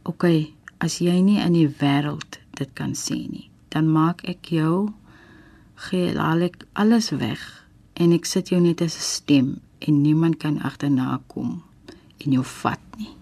[0.02, 4.44] oké, okay, as jy nie in die wêreld dit kan sien nie, dan maak ek
[4.44, 4.92] jou
[5.74, 7.64] gee laat ek alles weg
[7.94, 11.62] en ek sit jou net as 'n stem en niemand kan agterna kom
[12.24, 13.14] en jou vat nie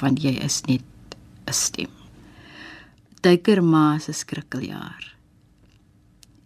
[0.00, 1.16] want jy is net
[1.48, 1.90] 'n stem.
[3.20, 5.14] Duikerma se skrikkeljaar.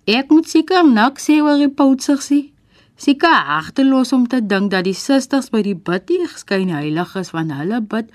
[0.04, 2.52] Ek moet seker niks sê oor die poutsigsie.
[2.96, 7.52] Seker agterlos om te dink dat die susters by die bidie geskyn heilig is want
[7.52, 8.10] hulle bid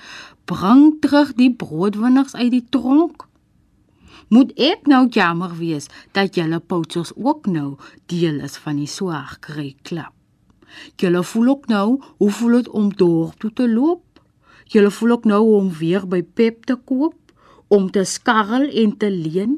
[0.46, 3.30] bring terug die broodwinners uit die tronk
[4.30, 7.78] moet ek nou jammer wees dat julle poutsers ook nou
[8.12, 10.19] deel is van die swaarkry klap.
[10.96, 14.04] Julle voel ook nou hoe voel dit om dorp toe te loop?
[14.70, 17.18] Julle voel ook nou om weer by Pep te koop,
[17.68, 19.58] om te skarrel en te leen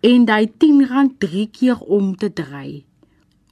[0.00, 2.84] en daai 10 rand drie keer om te draai.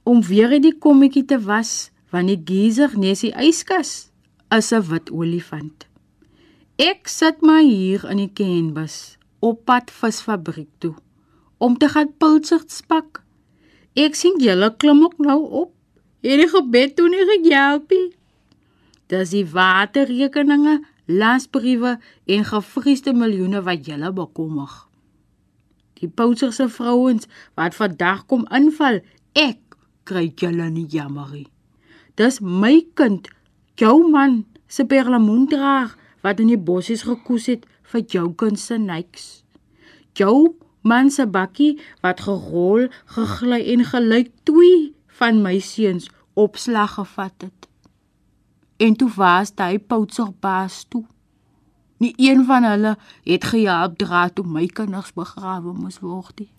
[0.03, 4.09] Om weer in die kommetjie te was van die geyser nes die yskas
[4.49, 5.85] as 'n wit olifant.
[6.77, 10.95] Ek sit maar hier in die canvas op pad visfabriek toe
[11.57, 13.21] om te gaan pulsigs pak.
[13.93, 15.73] Ek sien julle klim ook nou op.
[16.19, 18.09] Hierdie gebed toe nie gehelp nie.
[19.09, 21.95] Dis die waterrekeninge lasbriewe
[22.35, 24.69] en gefriesde miljoene wat julle bekommer.
[25.99, 27.27] Die Poutser se vrouens
[27.59, 28.99] wat vandag kom inval,
[29.33, 31.47] ek kry julle nie jammerie.
[32.19, 33.31] Dis my kind,
[33.79, 39.41] jou man se perlemoendraag wat in die bossies gekoes het vir jou kind se niks.
[40.19, 47.33] Jou man se bakkie wat gerol, gegly en gelyk twee van my seuns opslag gevat
[47.37, 47.67] het.
[48.79, 51.03] En toe was hy Poutser baas toe.
[51.99, 52.95] Nie een van hulle
[53.27, 56.51] het gehelp dra toe my kinders begrawe moes word nie.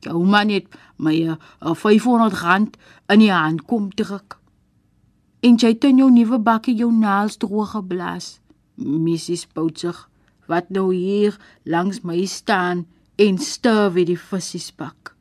[0.00, 1.36] Jou man het my uh,
[1.76, 2.78] 500 rand
[3.12, 4.38] in die hand kom druk.
[5.44, 8.38] En jy het in jou nuwe bakkie jou naels droog geblaas.
[8.80, 10.06] Mrs Poutser
[10.48, 11.36] wat nou hier
[11.68, 12.86] langs my staan
[13.20, 15.14] en stuur wie die visse pak.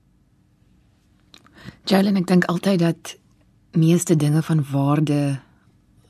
[1.85, 3.17] Jalen, ek dink altyd dat
[3.71, 5.39] meeste dinge van waarde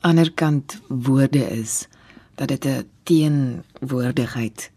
[0.00, 1.88] ander kant woorde is
[2.34, 4.70] dat dit 'n teenwoordigheid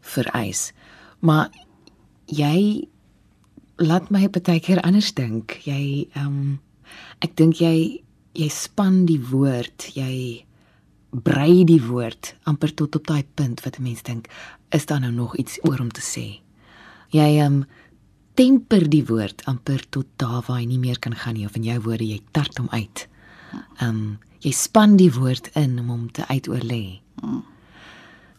[0.00, 0.72] vereis.
[1.18, 1.50] Maar
[2.26, 2.88] jy
[3.76, 5.58] laat my baie keer anders dink.
[5.64, 6.60] Jy ehm um,
[7.18, 10.44] ek dink jy jy span die woord, jy
[11.10, 14.28] brei die woord amper tot op daai punt wat 'n mens dink,
[14.70, 16.40] is daar nou nog iets oor om te sê?
[17.10, 17.66] Jy ehm um,
[18.38, 21.66] temper die woord amper tot daar waar hy nie meer kan gaan nie of in
[21.66, 23.06] jou woorde jy tart hom uit.
[23.82, 24.02] Ehm um,
[24.38, 27.00] jy span die woord in om hom te uitoorlê.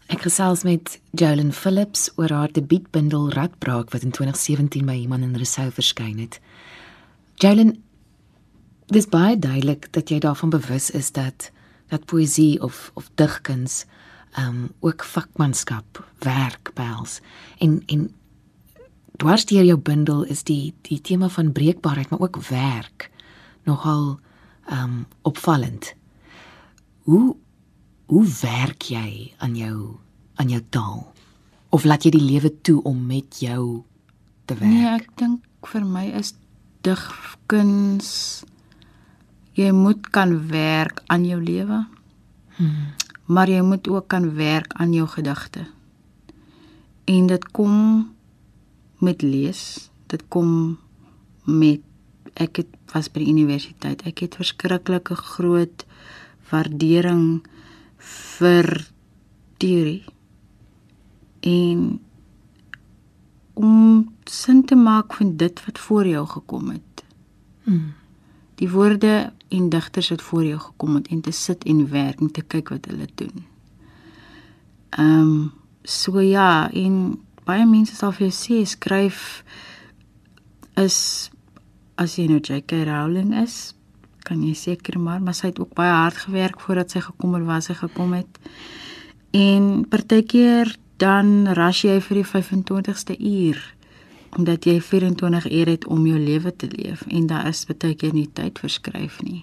[0.08, 5.36] Ek gesels met Jolyn Phillips oor haar debuutbundel Radbraak wat in 2017 by iemand in
[5.36, 6.40] Rousseau verskyn het.
[7.44, 7.76] Jolyn,
[8.88, 11.52] dis baie duidelik dat jy daarvan bewus is dat
[11.92, 13.84] dat poësie of of digkuns
[14.38, 17.20] ehm um, ook vakmanskap, werk behels.
[17.60, 18.08] En en
[19.20, 23.10] dwars deur jou bundel is die die tema van breekbaarheid, maar ook werk
[23.68, 24.20] nogal
[24.70, 25.94] ehm um, opvallend.
[27.04, 27.36] Hoe
[28.06, 29.98] hoe werk jy aan jou
[30.36, 31.14] aan jou taal?
[31.70, 33.84] Of laat jy die lewe toe om met jou
[34.46, 34.72] te werk?
[34.72, 36.34] Nee, ek dink vir my is
[36.82, 38.44] digkuns
[39.60, 41.84] jy moet kan werk aan jou lewe.
[42.56, 42.94] Hmm.
[43.26, 45.68] Maar jy moet ook kan werk aan jou gedigte.
[47.06, 47.76] En dit kom
[49.00, 50.80] met lees, dit kom
[51.46, 51.82] met
[52.40, 54.04] ek het was by die universiteit.
[54.08, 55.86] Ek het verskriklike groot
[56.50, 57.42] waardering
[58.10, 58.70] vir
[59.62, 60.06] teorie.
[61.46, 62.00] En
[63.60, 67.04] om sin te maak van dit wat voor jou gekom het.
[67.64, 67.94] Hmm.
[68.60, 72.32] Die woorde en digters wat voor jou gekom het en te sit en werk en
[72.32, 73.46] te kyk wat hulle doen.
[74.90, 75.52] Ehm um,
[75.84, 79.42] so ja, en baie mense sal vir jou sê skryf
[80.78, 80.98] is
[82.00, 82.86] as jy nou J.K.
[82.88, 83.74] Rowling is,
[84.24, 87.48] kan jy seker maar, maar sy het ook baie hard gewerk voordat sy gekom het
[87.48, 88.40] waar sy gekom het.
[89.36, 93.60] En partykeer dan ras jy vir die 25ste uur
[94.38, 98.14] omdat jy 24 ure het om jou lewe te leef en daar is baie keer
[98.14, 99.42] nie tyd verskryf nie.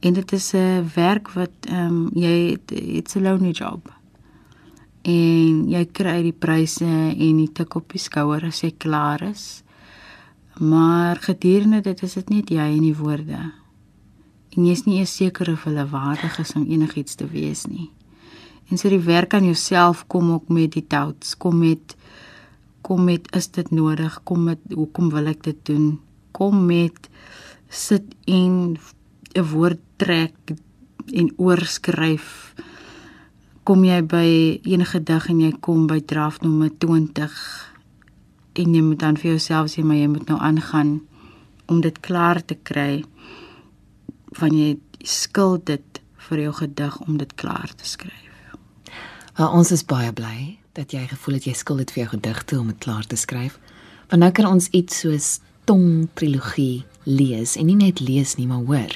[0.00, 3.92] En dit is 'n werk wat ehm um, jy it's a lonely job.
[5.02, 9.62] En jy kry die pryse en die tik op die skouer as jy klaar is.
[10.60, 13.40] Maar gedurende dit is dit net jy en die woorde.
[14.52, 17.90] En jy is nie eens seker of hulle waardig is om enigiets te wees nie.
[18.70, 21.96] En so die werk aan jouself kom ook met die doubts, kom met
[22.82, 26.00] kom met is dit nodig kom met hoekom wil ek dit doen
[26.34, 27.08] kom met
[27.68, 28.76] sit en
[29.34, 30.34] 'n woord trek
[31.12, 32.54] en oorskryf
[33.64, 34.28] kom jy by
[34.66, 37.36] enige dag en jy kom by draft nommer 20
[38.58, 40.96] en jy moet dan vir jouself sê maar jy moet nou aangaan
[41.70, 43.04] om dit klaar te kry
[44.38, 44.74] van jy
[45.06, 48.28] skuld dit vir jou gedig om dit klaar te skryf.
[49.38, 52.58] Well, ons is baie bly dat jy gevoel het jy skuld dit vir jou gedigte
[52.58, 53.58] om dit klaar te skryf.
[54.10, 58.64] Want nou kan ons iets soos Tong trilogie lees en nie net lees nie, maar
[58.66, 58.94] hoor.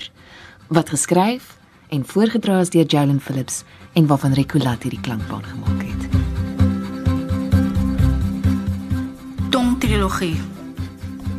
[0.67, 1.53] Wat geskryf
[1.95, 3.61] en voorgedra is deur Jalen Phillips
[3.97, 6.03] en waarvan Ricolat hierdie klankbaan gemaak het.
[9.51, 10.37] Tong trilogie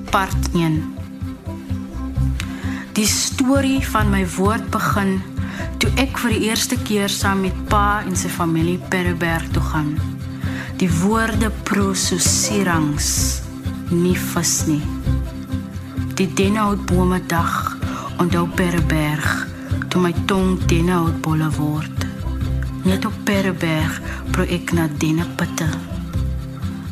[0.10, 0.80] part 1
[2.98, 5.20] Die storie van my woord begin
[5.78, 9.93] toe ek vir die eerste keer saam met pa en sy familie Perreberg toe gaan.
[10.82, 13.12] Die woorde prososerangs
[13.93, 14.82] nie vas nie.
[16.17, 17.78] Die denhoutbome dag
[18.17, 19.46] onthou perberg
[19.93, 22.08] toe my tong denhoutbolle word
[22.88, 24.00] net op perberg
[24.32, 25.67] pro ek na dennepitte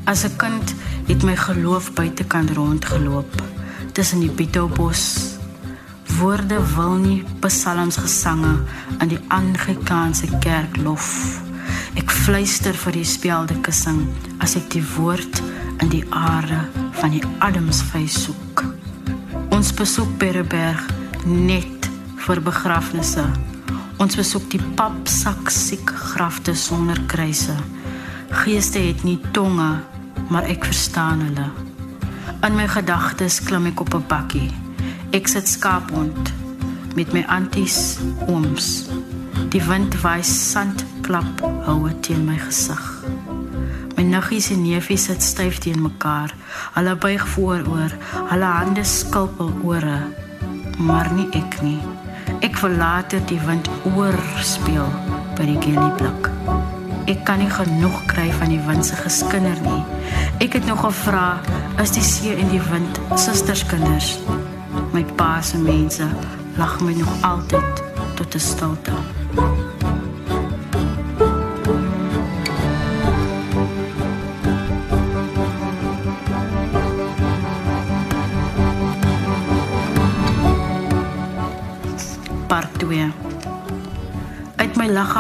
[0.06, 0.76] as 'n kind
[1.08, 3.34] het my geloof buitekant rondgeloop
[3.94, 5.36] tussen die bitobos
[6.16, 8.54] Woorde wil nie psalms gesange
[9.04, 11.10] in die Anglikaanse kerk lof.
[12.00, 14.06] Ek fluister vir die spelde kussing
[14.40, 15.42] as ek die woord
[15.84, 16.62] in die aarde
[17.02, 18.64] van die Adamsfees soek.
[19.52, 20.88] Ons besoek Perreberg
[21.26, 21.90] net
[22.28, 23.28] vir begrafnisse.
[24.06, 27.56] Ons besoek die papsak siek grafte sonder kruise.
[28.44, 29.80] Geeste het nie tonge,
[30.30, 31.48] maar ek verstaan hulle.
[32.46, 34.52] In my gedagtes klim ek op 'n bakkie.
[35.10, 36.34] Ek sit skaaphond
[36.96, 38.86] met my anties ooms.
[39.50, 42.86] Die wind waai sandklap houe teen my gesig.
[43.98, 46.30] My nuggies en neefies sit styf teen mekaar.
[46.78, 47.92] Hulle buig vooroor,
[48.30, 50.00] hulle hande skulpel ore,
[50.78, 51.95] maar nie ek nie.
[52.44, 54.88] Ek verlaat die wind oor speel
[55.38, 56.30] by die gelieblik.
[57.12, 59.84] Ek kan nie genoeg kry van die wind se geskinder nie.
[60.44, 61.40] Ek het nog gevra,
[61.84, 64.18] is die see en die wind susterskinders?
[64.96, 66.10] My pa se mense
[66.58, 69.65] lag my nog altyd tot 'n stilte.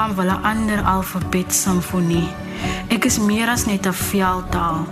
[0.06, 2.30] Liggaam wil 'n ander alfabet simfonie.
[2.88, 4.86] Ek is meer as net 'n veldtaal.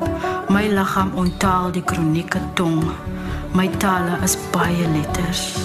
[0.49, 2.83] My liggaam onttaal die kronieke tong.
[3.53, 5.57] My tale is baie letters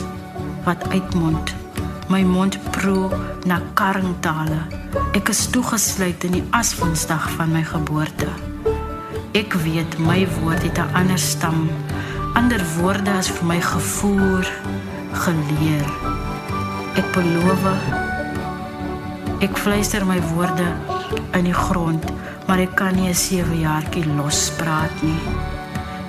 [0.64, 1.54] wat uitmond.
[2.08, 3.08] My mond proe
[3.44, 4.60] na karringtale.
[5.12, 8.28] Ek is toegesluit in die aswoensdag van my geboorte.
[9.32, 11.70] Ek weet my woord het 'n ander stam.
[12.34, 14.44] Ander woorde is vir my gevoer,
[15.12, 15.88] geleer.
[16.94, 18.07] Ek beloof
[19.38, 20.66] ek fluister my woorde
[21.38, 22.02] in die grond,
[22.48, 25.22] maar ek kan nie 'n sewe jaartjie lospraat nie.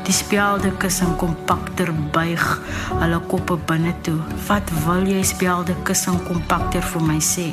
[0.03, 2.45] Die spelde kussing kompakter buig
[2.99, 4.17] hulle koppe binne toe.
[4.47, 7.51] Wat wil jy spelde kussing kompakter vir my sê?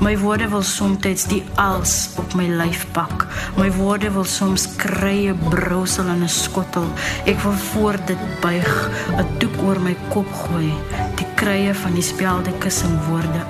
[0.00, 3.26] My woorde wil soms die als op my lyf pak.
[3.56, 6.88] My woorde wil soms krye brousel in 'n skottel.
[7.24, 10.72] Ek wil voor dit buig, 'n doek oor my kop gooi,
[11.16, 13.40] die krye van die spelde kussing woorde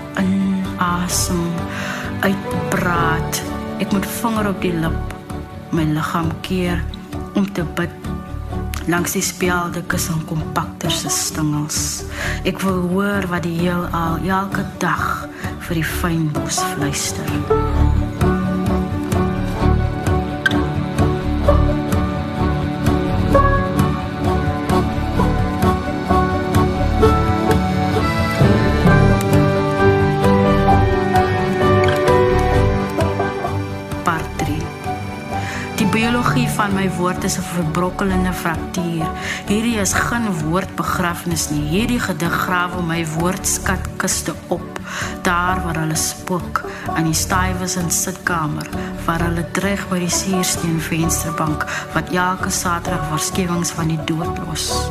[1.04, 1.44] asem
[2.24, 3.42] uitpraat.
[3.82, 5.14] Ek moet vinger op die lip,
[5.74, 6.80] my liggaam keer
[7.34, 7.92] om te bid
[8.86, 12.04] langs die spelde kussing kompakter se stingels.
[12.44, 15.28] Ek wil hoor wat die heel al elke dag
[15.68, 17.73] vir die fynbos fluister.
[36.74, 39.06] My woord is 'n verbrokkelende fraktuur.
[39.46, 41.68] Hierdie is geen woordbegrafnis nie.
[41.68, 44.78] Hierdie gedig grawe my woordskatkiste op,
[45.22, 48.68] daar waar hulle spook aan die stywes in sitkamer,
[49.04, 54.90] waar hulle dreig by die suursteen vensterbank wat elke Saterdag waarskynings van die dood los.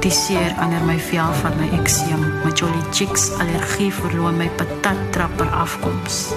[0.00, 5.50] Die seer onder my vel van my ekseem, my jolly chicks allergie verloon my patattrapper
[5.50, 6.30] afkoms.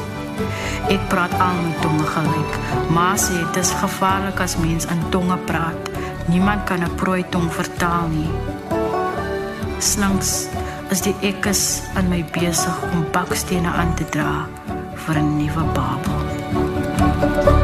[0.89, 2.57] Ek praat al met tonge gelyk.
[2.95, 5.91] Ma sê dit is gevaarlik as mens in tonge praat.
[6.27, 8.31] Niemand kan 'n prooi tong vertaal nie.
[9.79, 10.47] Slangs
[10.89, 14.47] is die ekkes in my besig om bakstene aan te dra
[15.05, 17.58] vir 'n nuwe babel.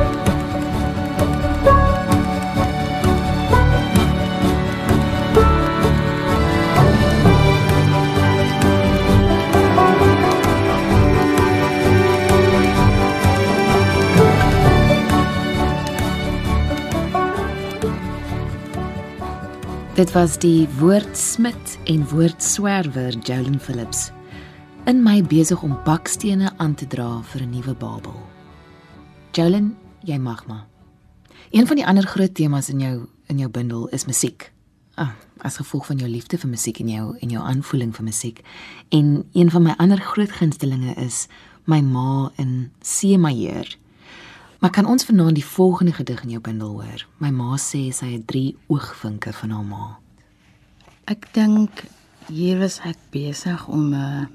[19.96, 24.10] Dit was die woordsmid en woordswerwer Jolyn Phillips
[24.92, 28.18] in my besig om bakstene aan te dra vir 'n nuwe Babel.
[29.32, 30.68] Jolyn, jy mag maar.
[31.52, 34.52] Een van die ander groot temas in jou in jou bundel is musiek.
[34.96, 38.42] Ah, as gevolg van jou liefde vir musiek en jou en jou aanvoeling vir musiek.
[38.90, 41.28] En een van my ander groot gunstelinge is
[41.64, 43.78] my ma in C majeur.
[44.66, 47.02] Maar kan ons vanaand die volgende gedig in jou bundel hoor?
[47.22, 49.84] My ma sê sy het 3 oogvinke van haar ma.
[51.06, 51.84] Ek dink
[52.32, 54.32] hier was ek besig om 'n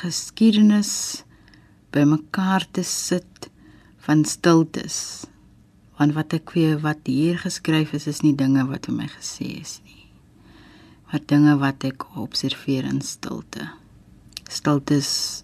[0.00, 1.24] geskiedenis
[1.96, 3.48] bymekaar te sit
[4.04, 5.24] van stiltes.
[5.96, 9.48] Want wat ek weet wat hier geskryf is is nie dinge wat vir my gesê
[9.64, 10.04] is nie.
[11.08, 13.70] Maar dinge wat ek observeer in stilte.
[14.44, 15.42] Stiltes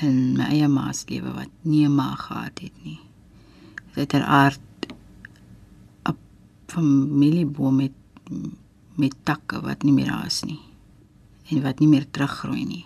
[0.00, 3.09] in my eie ma se lewe wat nie 'n ma gehad het nie
[3.94, 4.60] uiteraard
[6.08, 6.16] 'n
[6.66, 7.92] familieboom met
[8.96, 10.60] met takke wat nie meer daar is nie
[11.50, 12.84] en wat nie meer teruggroei nie.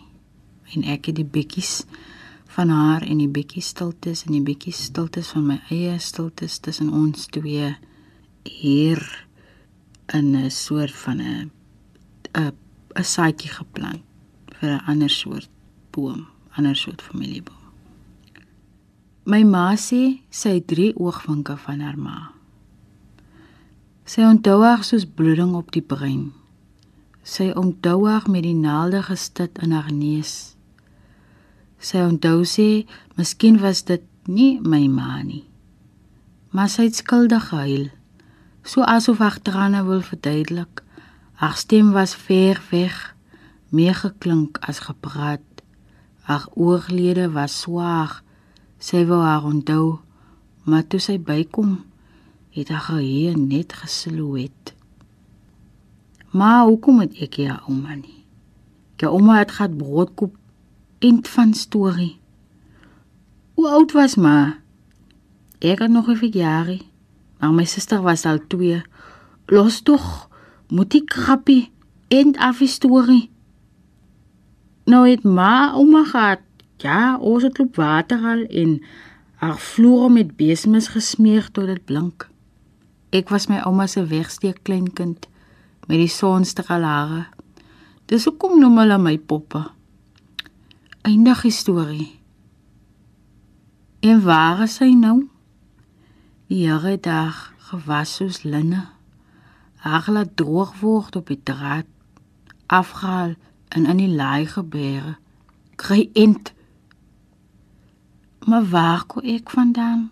[0.74, 1.84] En ek het die bekkies
[2.54, 6.92] van haar en die bekkies stiltes en die bekkies stiltes van my eie stiltes tussen
[6.92, 7.74] ons twee
[8.42, 9.02] hier
[10.12, 11.50] in 'n soort van 'n
[12.34, 12.52] 'n
[12.96, 14.02] 'n saadjie geplant
[14.58, 15.50] vir 'n ander soort
[15.90, 16.26] boom,
[16.56, 17.63] ander soort familieboom.
[19.24, 22.18] My ma sê sy het drie oogwinke van haar ma.
[24.04, 26.26] Sy onthou haar soos bloeding op die brein.
[27.24, 30.52] Sy onthou haar met die naalde gestit in haar neus.
[31.80, 32.84] Sy onthou sê,
[33.16, 35.46] miskien was dit nie my ma nie.
[36.52, 37.88] Maar sy het skuldig gehuil,
[38.60, 40.84] so asof haar trane wil verduidelik.
[41.40, 43.00] Haar stem was ver weg,
[43.72, 45.64] meer geklink as gepraat.
[46.28, 48.20] Haar ooglede was swaar
[48.84, 50.00] Sy wou haar onthou,
[50.68, 51.78] maar toe sy bykom,
[52.52, 54.74] het haar geheue net gesilhouet.
[56.36, 58.20] Maar hoekom het ek ja ouma nie?
[59.00, 60.36] Jou ouma het gehad broodkoop
[61.00, 62.18] end van storie.
[63.56, 64.58] Hoe oud was ma?
[65.64, 66.84] Ek het nog 'n verjaarie,
[67.40, 68.82] maar my suster was al 2.
[69.46, 70.28] Los tog,
[70.68, 71.70] moet ek grappie
[72.08, 73.30] end af storie.
[74.84, 76.40] Nou het ma ouma gehad
[76.84, 78.76] Ja, ons het loop water al en
[79.40, 82.26] haar vloere met besemes gesmeer tot dit blink.
[83.08, 85.24] Ek was my ouma se wegsteek kleinkind
[85.88, 87.24] met die sonstraalhare.
[88.12, 89.62] Dis hoekom noem hulle my poppe.
[91.08, 92.20] Eindig storie.
[94.00, 95.28] En waar is hy nou?
[96.52, 98.90] Die Here dag gewas soos linne.
[99.80, 101.88] Haar laat droog word op die draad
[102.66, 103.34] afgehaal
[103.68, 105.16] en in die laai gebeere.
[105.80, 106.53] Kry ent
[108.46, 110.10] Maar waar kom ek vandaan?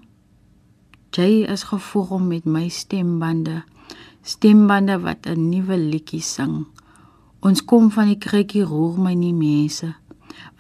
[1.12, 3.62] Jy is gevorm met my stembande.
[4.22, 6.66] Stembande wat 'n nuwe liedjie sing.
[7.40, 9.94] Ons kom van die krikkie roer my nie mense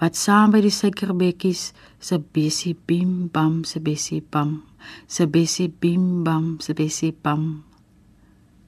[0.02, 1.70] wat saam by die suikerbekkies
[2.02, 4.62] se bessie bim bam se bessie bam
[5.06, 7.62] se bessie bim bam se bessie bam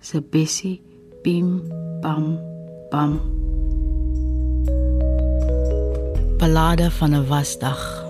[0.00, 0.80] se bessie
[1.24, 1.60] bim
[2.02, 2.38] bam
[2.90, 3.18] bam
[6.38, 8.03] Ballade van 'n wasdag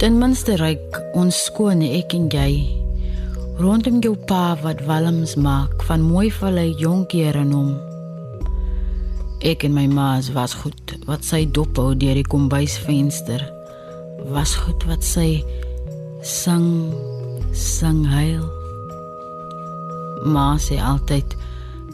[0.00, 2.52] Ten minste ryk ons skoon ek en jy
[3.60, 7.74] rondom jou pa wat walms maak van mooi vallei jonkere in hom.
[9.44, 13.44] Ek en my ma was goed wat sy dop hou deur die kombuisvenster.
[14.32, 15.42] Was goed wat sy
[16.24, 16.94] sang
[17.52, 18.46] sang heil.
[20.24, 21.36] Ma sê altyd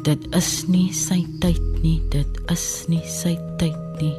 [0.07, 4.15] dit is nie sy tyd nie, dit is nie sy tyd nie.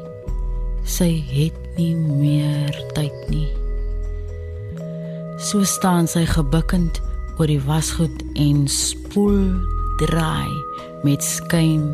[0.84, 3.48] Sy het nie meer tyd nie.
[5.38, 6.98] So staan sy gebukkend
[7.38, 9.54] oor die wasgoed en spoel
[10.02, 10.50] draai
[11.06, 11.92] met skuim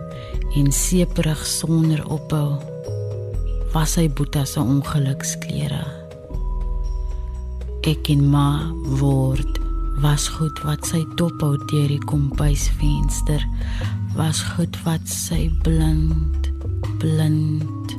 [0.56, 2.56] en seeperig sonder ophou.
[3.74, 5.84] Was sy Boeta se ongeluksklere.
[7.84, 8.64] Ek en ma
[9.02, 9.60] word
[10.04, 13.44] wasgoed wat sy dophou deur die kombuisvenster.
[14.16, 16.48] Wasgoed wat sy blind
[17.04, 17.98] blind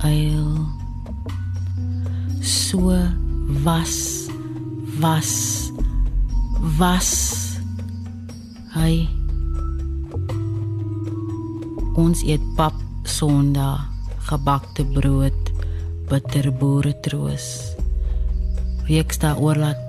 [0.00, 0.64] eil.
[2.40, 2.96] So
[3.64, 4.27] was
[4.98, 5.70] was
[6.78, 7.10] was
[8.74, 9.06] hy?
[11.98, 12.74] Ons eet pap
[13.06, 13.78] sonda
[14.28, 15.52] gebakte brood
[16.10, 17.48] bitterboere troos
[18.88, 19.80] week sta oorlaat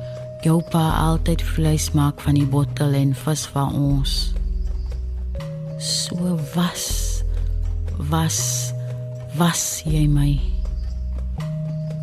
[0.43, 4.16] jou pa altyd vleis maak van die bottel en vis van ons.
[5.80, 6.88] So was
[8.12, 8.39] was
[9.39, 10.34] was jy my.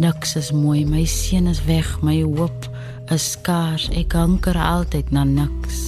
[0.01, 2.71] Niks is mooi my seun is weg my hoop
[3.11, 3.89] is skaars.
[3.95, 5.83] Ek hanker altyd na niks.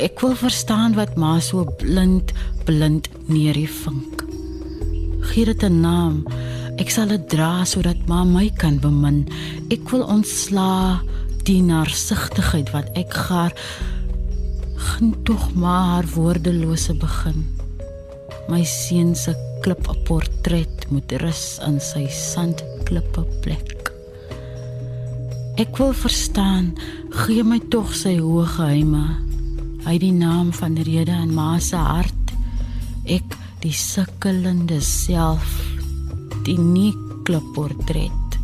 [0.00, 2.32] Ek wil verstaan wat ma so blind
[2.64, 4.24] blind neer die vink.
[5.30, 6.24] Gee dit 'n naam.
[6.78, 9.28] Ek sal dit dra sodat ma my kan bemin.
[9.70, 11.00] Ek wil ontsla
[11.44, 13.52] die narsigtigheid wat ek gaar.
[14.76, 17.59] Gaan tog maar woordelose begin
[18.50, 19.32] my seun se
[19.62, 23.92] klip 'n portret moet rus in sy sandklippe plek.
[25.60, 26.72] Ek wil verstaan,
[27.10, 29.04] gee my tog sy hoë geheime.
[29.84, 32.34] Hy die naam van rede in ma se hart.
[33.04, 35.60] Ek die sukkelende self,
[36.44, 36.94] die nie
[37.24, 38.40] klipportret.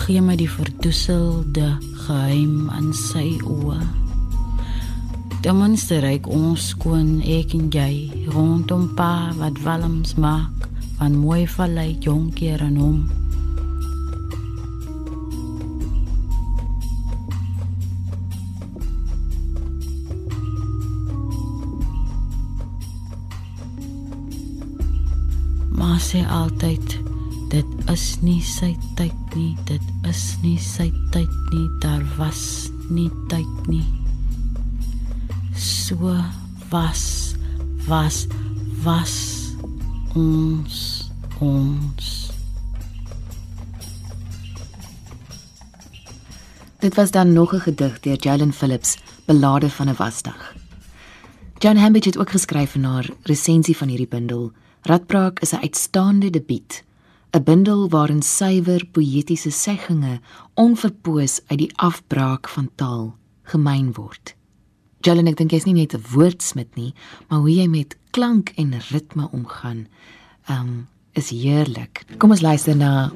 [0.00, 1.76] Gee my die verdoeselde
[2.06, 3.99] geheim in sy oë.
[5.40, 10.66] Ten minste ryk ons skoon ek en jy rondom pa wat walms maak
[10.98, 12.98] van mooi vallei jonkeer en hom.
[25.80, 26.98] Maar sê altyd
[27.54, 33.08] dit is nie sy tyd nie, dit is nie sy tyd nie, daar was nie
[33.32, 33.99] tyd nie.
[35.90, 35.96] So
[36.70, 37.34] was
[37.88, 38.26] was
[38.84, 39.14] was
[40.14, 41.10] ons
[41.40, 42.30] ons
[46.78, 50.54] Dit was dan nog 'n gedig deur Jalen Phillips, Belade van 'n wasdag.
[51.58, 54.52] Jan Hambidge het ook geskryf in haar resensie van hierdie bundel.
[54.82, 56.84] Radbraak is 'n uitstaande debuut,
[57.30, 60.20] 'n bundel waarin suiwer poëtiese segginge
[60.54, 64.38] onverpoos uit die afbraak van taal gemeen word.
[65.00, 66.92] Jalen, ek dink jy's nie net 'n woordsmid nie,
[67.28, 69.86] maar hoe jy met klank en ritme omgaan,
[70.48, 72.04] um is heerlik.
[72.18, 73.10] Kom ons luister na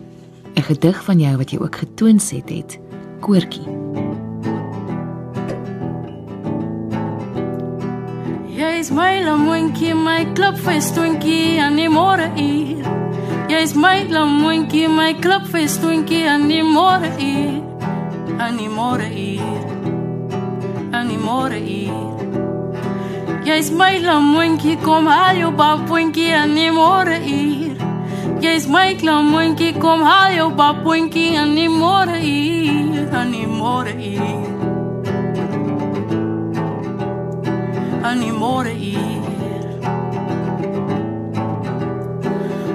[0.57, 2.79] 'n gedig van jou wat jy ook getoonset het,
[3.21, 3.69] Koortjie.
[8.49, 12.85] Jy's my lamoontjie, my klipfestoentjie aan die môre uur.
[13.49, 17.63] Jy's my lamoontjie, my klipfestoentjie aan die môre uur.
[18.39, 19.54] Aan die môre uur.
[21.05, 23.43] Aan die môre uur.
[23.45, 27.75] Jy's my lamoontjie, kom haal jou baboentjie aan die môre uur.
[28.41, 33.05] Jy's my lamoontjie, kom haal jou baboentjie aan die môre uur.
[33.21, 34.49] Aan die môre uur.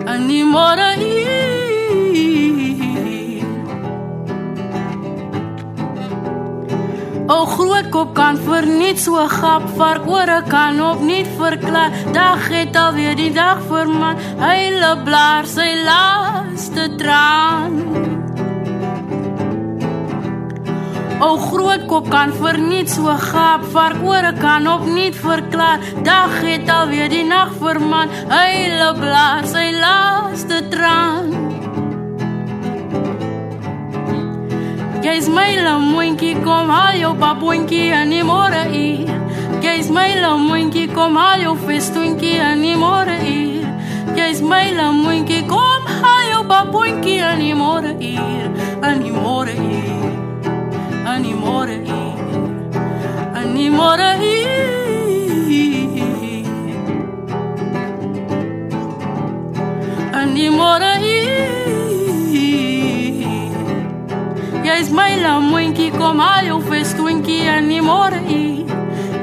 [0.06, 1.39] aan die môre uur.
[7.30, 11.94] O groot kop kan vir niks so gap vark ore kan op nie verklaar.
[12.14, 17.78] Dag het alweer die dag vir my hele blaar sy laaste traan.
[21.22, 25.86] O groot kop kan vir niks so gaap, vark ore kan op nie verklaar.
[26.08, 31.39] Dag het alweer die nag verman, hele blaar sy laaste traan.
[35.04, 39.14] Jy's my lamoontjie, kom haal jou baboentjie aan die môre uur.
[39.64, 43.70] Jy's my lamoontjie, kom haal jou festoentjie aan die môre uur.
[44.18, 44.60] Jy's my
[65.98, 68.74] kom haal jou festoentjie aan die môre uur.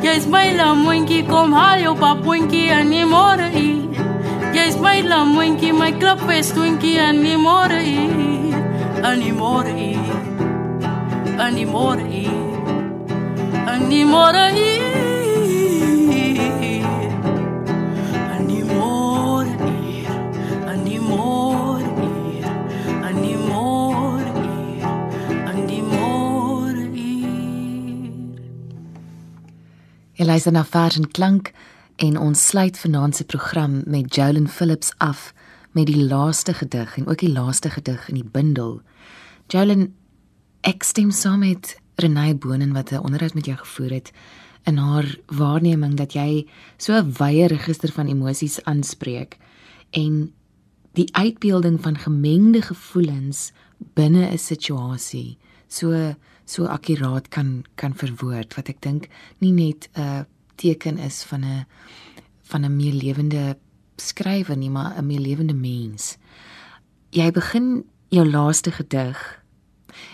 [0.05, 4.01] Jy's my lamoontjie, kom haal jou papoentjie aan die môre uur.
[4.57, 8.57] Jy's my lamoontjie, my klipfestoentjie aan die môre uur.
[9.03, 9.21] Aan
[13.91, 14.47] die môre
[30.37, 31.53] luister na Vers en Klank
[31.97, 35.31] en ons sluit vanaand se program met Jolyn Phillips af
[35.73, 38.83] met die laaste gedig en ook die laaste gedig in die bundel.
[39.49, 39.87] Jolyn,
[40.61, 44.13] ek stem saam met Renée Bonen wat 'n onderhoud met jou gevoer het
[44.65, 49.39] in haar waarneming dat jy so 'n wye register van emosies aanspreek
[49.91, 50.33] en
[50.93, 53.53] die uitbeelding van gemengde gevoelens
[53.95, 56.15] binne 'n situasie so
[56.47, 59.09] so akkuraat kan kan verwoord wat ek dink
[59.43, 60.27] nie net 'n
[60.57, 61.67] teken is van 'n
[62.43, 63.57] van 'n meer lewende
[63.97, 66.17] skrywer nie maar 'n meer lewende mens.
[67.11, 69.43] Jy begin jou laaste gedig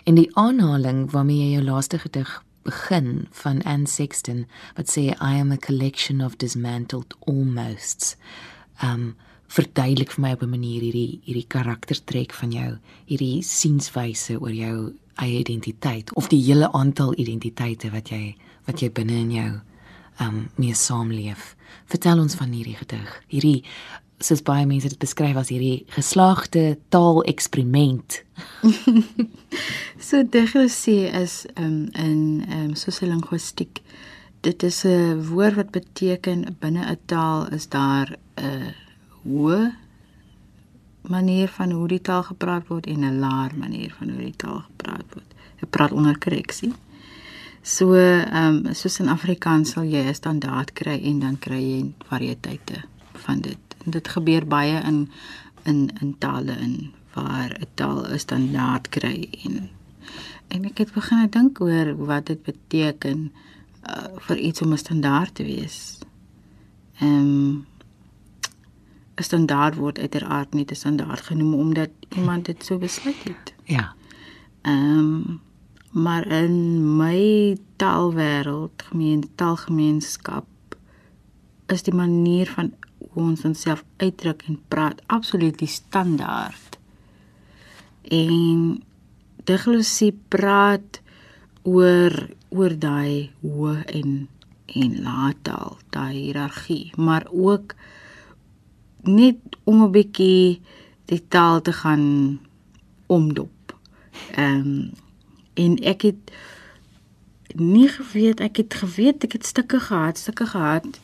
[0.05, 5.41] en die aanhaling waarmee jy jou laaste gedig begin van Anne Sexton wat sê I
[5.41, 8.17] am a collection of dismantled almosts.
[8.83, 9.15] Um
[9.53, 14.95] verduidelik vir my op 'n manier hierdie hierdie karaktertrek van jou, hierdie sienswyse oor jou
[15.15, 18.37] eie identiteit of die hele aantal identiteite wat jy
[18.67, 19.51] wat jy binne in jou
[20.21, 21.57] um mee saamleef.
[21.87, 23.23] Vertel ons van hierdie gedig.
[23.29, 23.65] Hierdie
[24.23, 28.23] soos baie mense dit beskryf as hierdie geslaagde taal-eksperiment.
[30.03, 33.79] So diglosie is um, in um, sosiolinguïstiek.
[34.43, 38.75] Dit is 'n woord wat beteken binne 'n taal is daar 'n
[39.23, 39.82] hoë
[41.03, 44.61] manier van hoe die taal gepraat word en 'n laer manier van hoe die taal
[44.61, 45.35] gepraat word.
[45.63, 46.73] Ek praat onder korreksie.
[47.63, 51.93] So, ehm um, soos in Afrikaans sal jy 'n standaard kry en dan kry jy
[52.09, 52.83] variëteite
[53.13, 53.59] van dit.
[53.85, 55.11] En dit gebeur baie in
[55.65, 59.71] in in tale in waar 'n taal 'n standaard kry en
[60.49, 63.33] en ek het begin dink oor wat dit beteken
[63.89, 65.99] uh, vir iets om 'n standaard te wees.
[66.99, 67.67] Ehm um,
[69.17, 73.55] 'n standaard word uiteraard nie 'n standaard genoem omdat iemand dit so besluit het.
[73.65, 73.95] Ja.
[74.63, 75.41] Ehm um,
[75.93, 80.47] maar in my taalwêreld, gemeen taalgemeenskap
[81.67, 82.73] is die manier van
[83.13, 86.79] hoe ons onsself uitdruk en praat absoluut die standaard.
[88.03, 88.83] En
[89.45, 91.01] diglosie praat
[91.63, 94.29] oor oor daai hoë en
[94.73, 97.75] en lae taal, daai hiërargie, maar ook
[99.03, 100.61] net om 'n bietjie
[101.05, 102.41] die taal te gaan
[103.07, 103.79] omdop.
[104.35, 104.91] Ehm um,
[105.55, 106.33] en ek het
[107.55, 111.01] nie geweet ek het geweet ek het stukke gehad, stukke gehad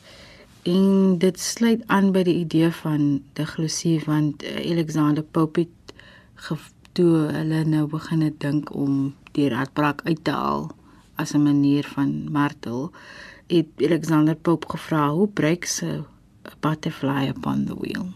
[0.63, 5.77] en dit sluit aan by die idee van diglosie want uh, Alexander Pope het
[6.97, 10.69] toe hulle nou begin het dink om die radbrak uit te haal
[11.15, 12.91] as 'n manier van martel
[13.47, 16.03] het Alexander Pope gevra hoe breek se
[16.59, 18.07] butterfly upon the wheel.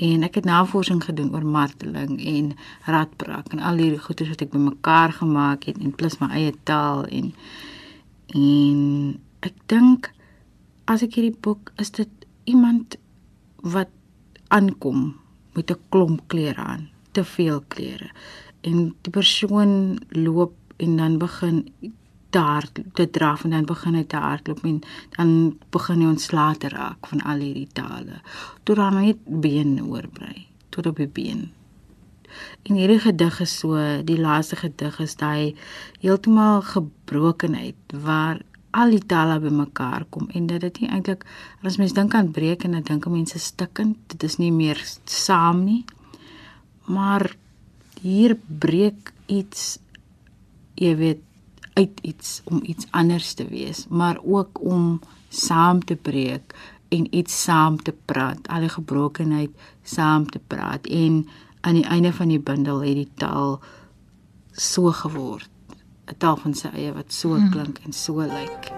[0.00, 2.54] En ek het navorsing gedoen oor marteling en
[2.88, 7.04] radbrak en al hierdie goedes wat ek bymekaar gemaak het en plus my eie taal
[7.04, 7.34] en
[8.32, 8.80] en
[9.44, 10.08] ek dink
[10.88, 12.96] as ek hierdie boek is dit iemand
[13.60, 13.92] wat
[14.48, 15.20] aankom
[15.54, 18.10] met 'n klomp klere aan, te veel klere.
[18.60, 21.72] En die persoon loop en dan begin
[22.30, 24.80] daar te draf en dan begin hy te hardloop en
[25.16, 25.32] dan
[25.74, 28.20] begin hy ontslae te raak van al hierdie tale.
[28.62, 31.48] Toe dan net been oorbrei tot op die been.
[32.62, 35.56] En hierdie gedig is so, die laaste gedig is daai
[36.00, 41.24] heeltemal gebrokenheid waar al die tale bymekaar kom en dit dit nie eintlik
[41.66, 44.78] as mens dink aan breek en dan dink mense stikkend, dit is nie meer
[45.10, 45.82] saam nie.
[46.86, 47.26] Maar
[48.02, 49.78] hier breek iets
[50.80, 51.26] jy weet
[51.80, 56.54] uit iets om iets anders te wees, maar ook om saam te breek
[56.88, 59.50] en iets saam te praat, al die gebrokenheid
[59.82, 61.22] saam te praat en
[61.60, 63.60] aan die einde van die bundel het die taal
[64.52, 65.48] so geword,
[66.10, 67.50] 'n taal van sy eie wat so hmm.
[67.50, 68.72] klink en so lyk.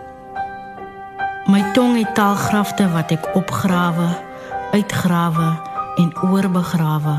[1.47, 4.09] My tong het taalgrafte wat ek opgrawe,
[4.73, 5.49] uitgrawe
[5.97, 7.17] en oorbegrawe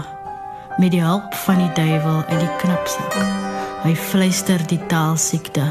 [0.78, 3.53] met die hulp van die duiwel uit die knipsak.
[3.84, 5.66] Hy fluister die taalsiekte.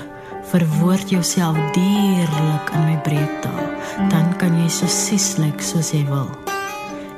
[0.51, 3.69] Verwoord jouself dierlik in my breektaal,
[4.13, 6.29] dan kan jy so sieslik soos jy wil.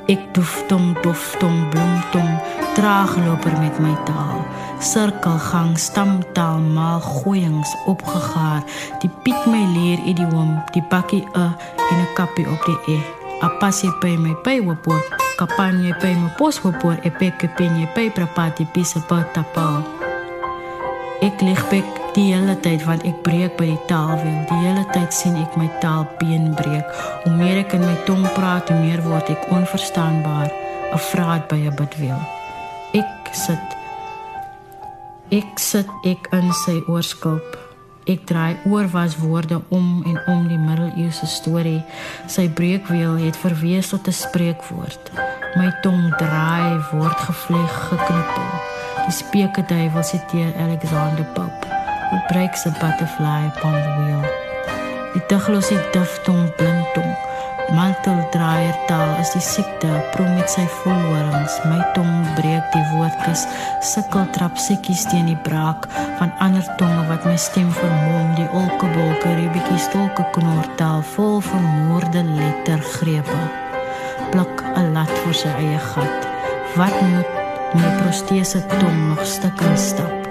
[0.07, 2.29] Ek doftong doftong blomtong,
[2.77, 4.39] traagloper met my taal.
[4.79, 8.63] Sirkelgang stamtaal maal gooiings opgegaar.
[9.03, 11.51] Die piek my leer idioom, die bakkie 'n
[11.91, 12.99] en 'n kappie op die e.
[13.43, 15.03] Apasie by my by wopor,
[15.35, 19.94] kapanye by my pos wopor, epeke penye by prapati pisa pa tapao.
[21.25, 24.43] Ek lig bek die hele tyd want ek breek by die taalwiel.
[24.45, 26.91] Die hele tyd sien ek my taalbeen breek.
[27.23, 30.51] Hoe meer ek in my tong praat, hoe meer word ek onverstaanbaar,
[30.93, 32.21] 'n vraat by 'n bidwiel.
[32.93, 33.65] Ek sit
[35.31, 37.57] ek sit ek in sy oorskulp.
[38.05, 41.81] Ek draai oor was woorde om en om die middeleeuse storie.
[42.27, 45.11] Sy breekwiel het verwees tot 'n spreekwoord.
[45.55, 48.74] My tong draai word gevlieg geknippel.
[49.05, 51.67] Die speke duiwel siteer Alexander Pope.
[52.09, 54.23] Who breaks a butterfly upon the wheel.
[55.13, 57.13] Die diglosie diftong blindtong.
[57.77, 61.59] Mantel draaier taal is die siekte, prom met sy volhorings.
[61.69, 63.45] My tong breek die woordkus,
[63.93, 65.85] sukkel trap siekies teen die braak
[66.17, 68.33] van ander tonge wat my stem vermom.
[68.41, 73.41] Die olkebolke rebetjie stolke knortaal vol vermoorde lettergrepe.
[74.33, 76.29] Pluk 'n lat vir sy eie gat.
[76.73, 80.27] Wat moet my protese tong nog stukkend stap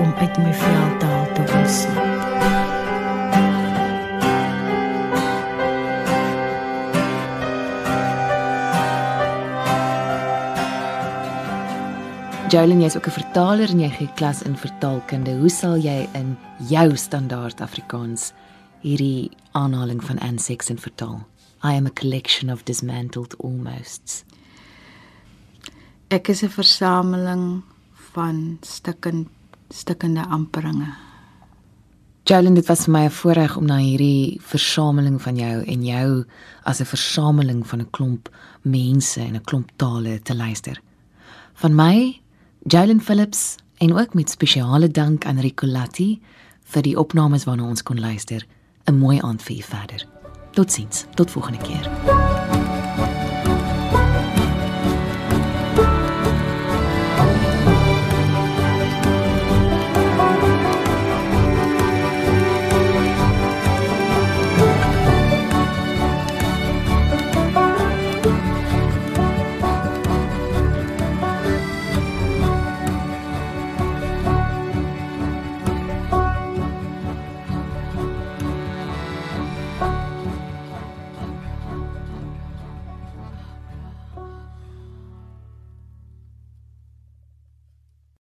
[0.00, 2.14] om uit my veldtaal te ontsnap.
[12.54, 15.38] Jolien, jy's ook 'n vertaler en jy gee klas in vertaalkunde.
[15.38, 18.32] Hoe sal jy in jou standaard Afrikaans
[18.80, 21.26] hierdie aanhaling van Ansex in vertaal?
[21.64, 24.24] I am a collection of dismantled almosts.
[26.14, 27.62] Ek is 'n versameling
[28.12, 29.28] van stukkend
[29.68, 30.94] stukkende amperinge.
[32.24, 36.24] Jalen, dit was vir my 'n voorreg om na hierdie versameling van jou en jou
[36.62, 38.28] as 'n versameling van 'n klomp
[38.62, 40.80] mense en 'n klomp tale te luister.
[41.54, 42.20] Van my,
[42.62, 46.22] Jalen Phillips, en ook met spesiale dank aan Rico Latti
[46.62, 48.46] vir die opnames waarna ons kon luister.
[48.86, 50.06] 'n Mooi aand vir u verder.
[50.52, 52.33] Totsiens, tot volgende keer.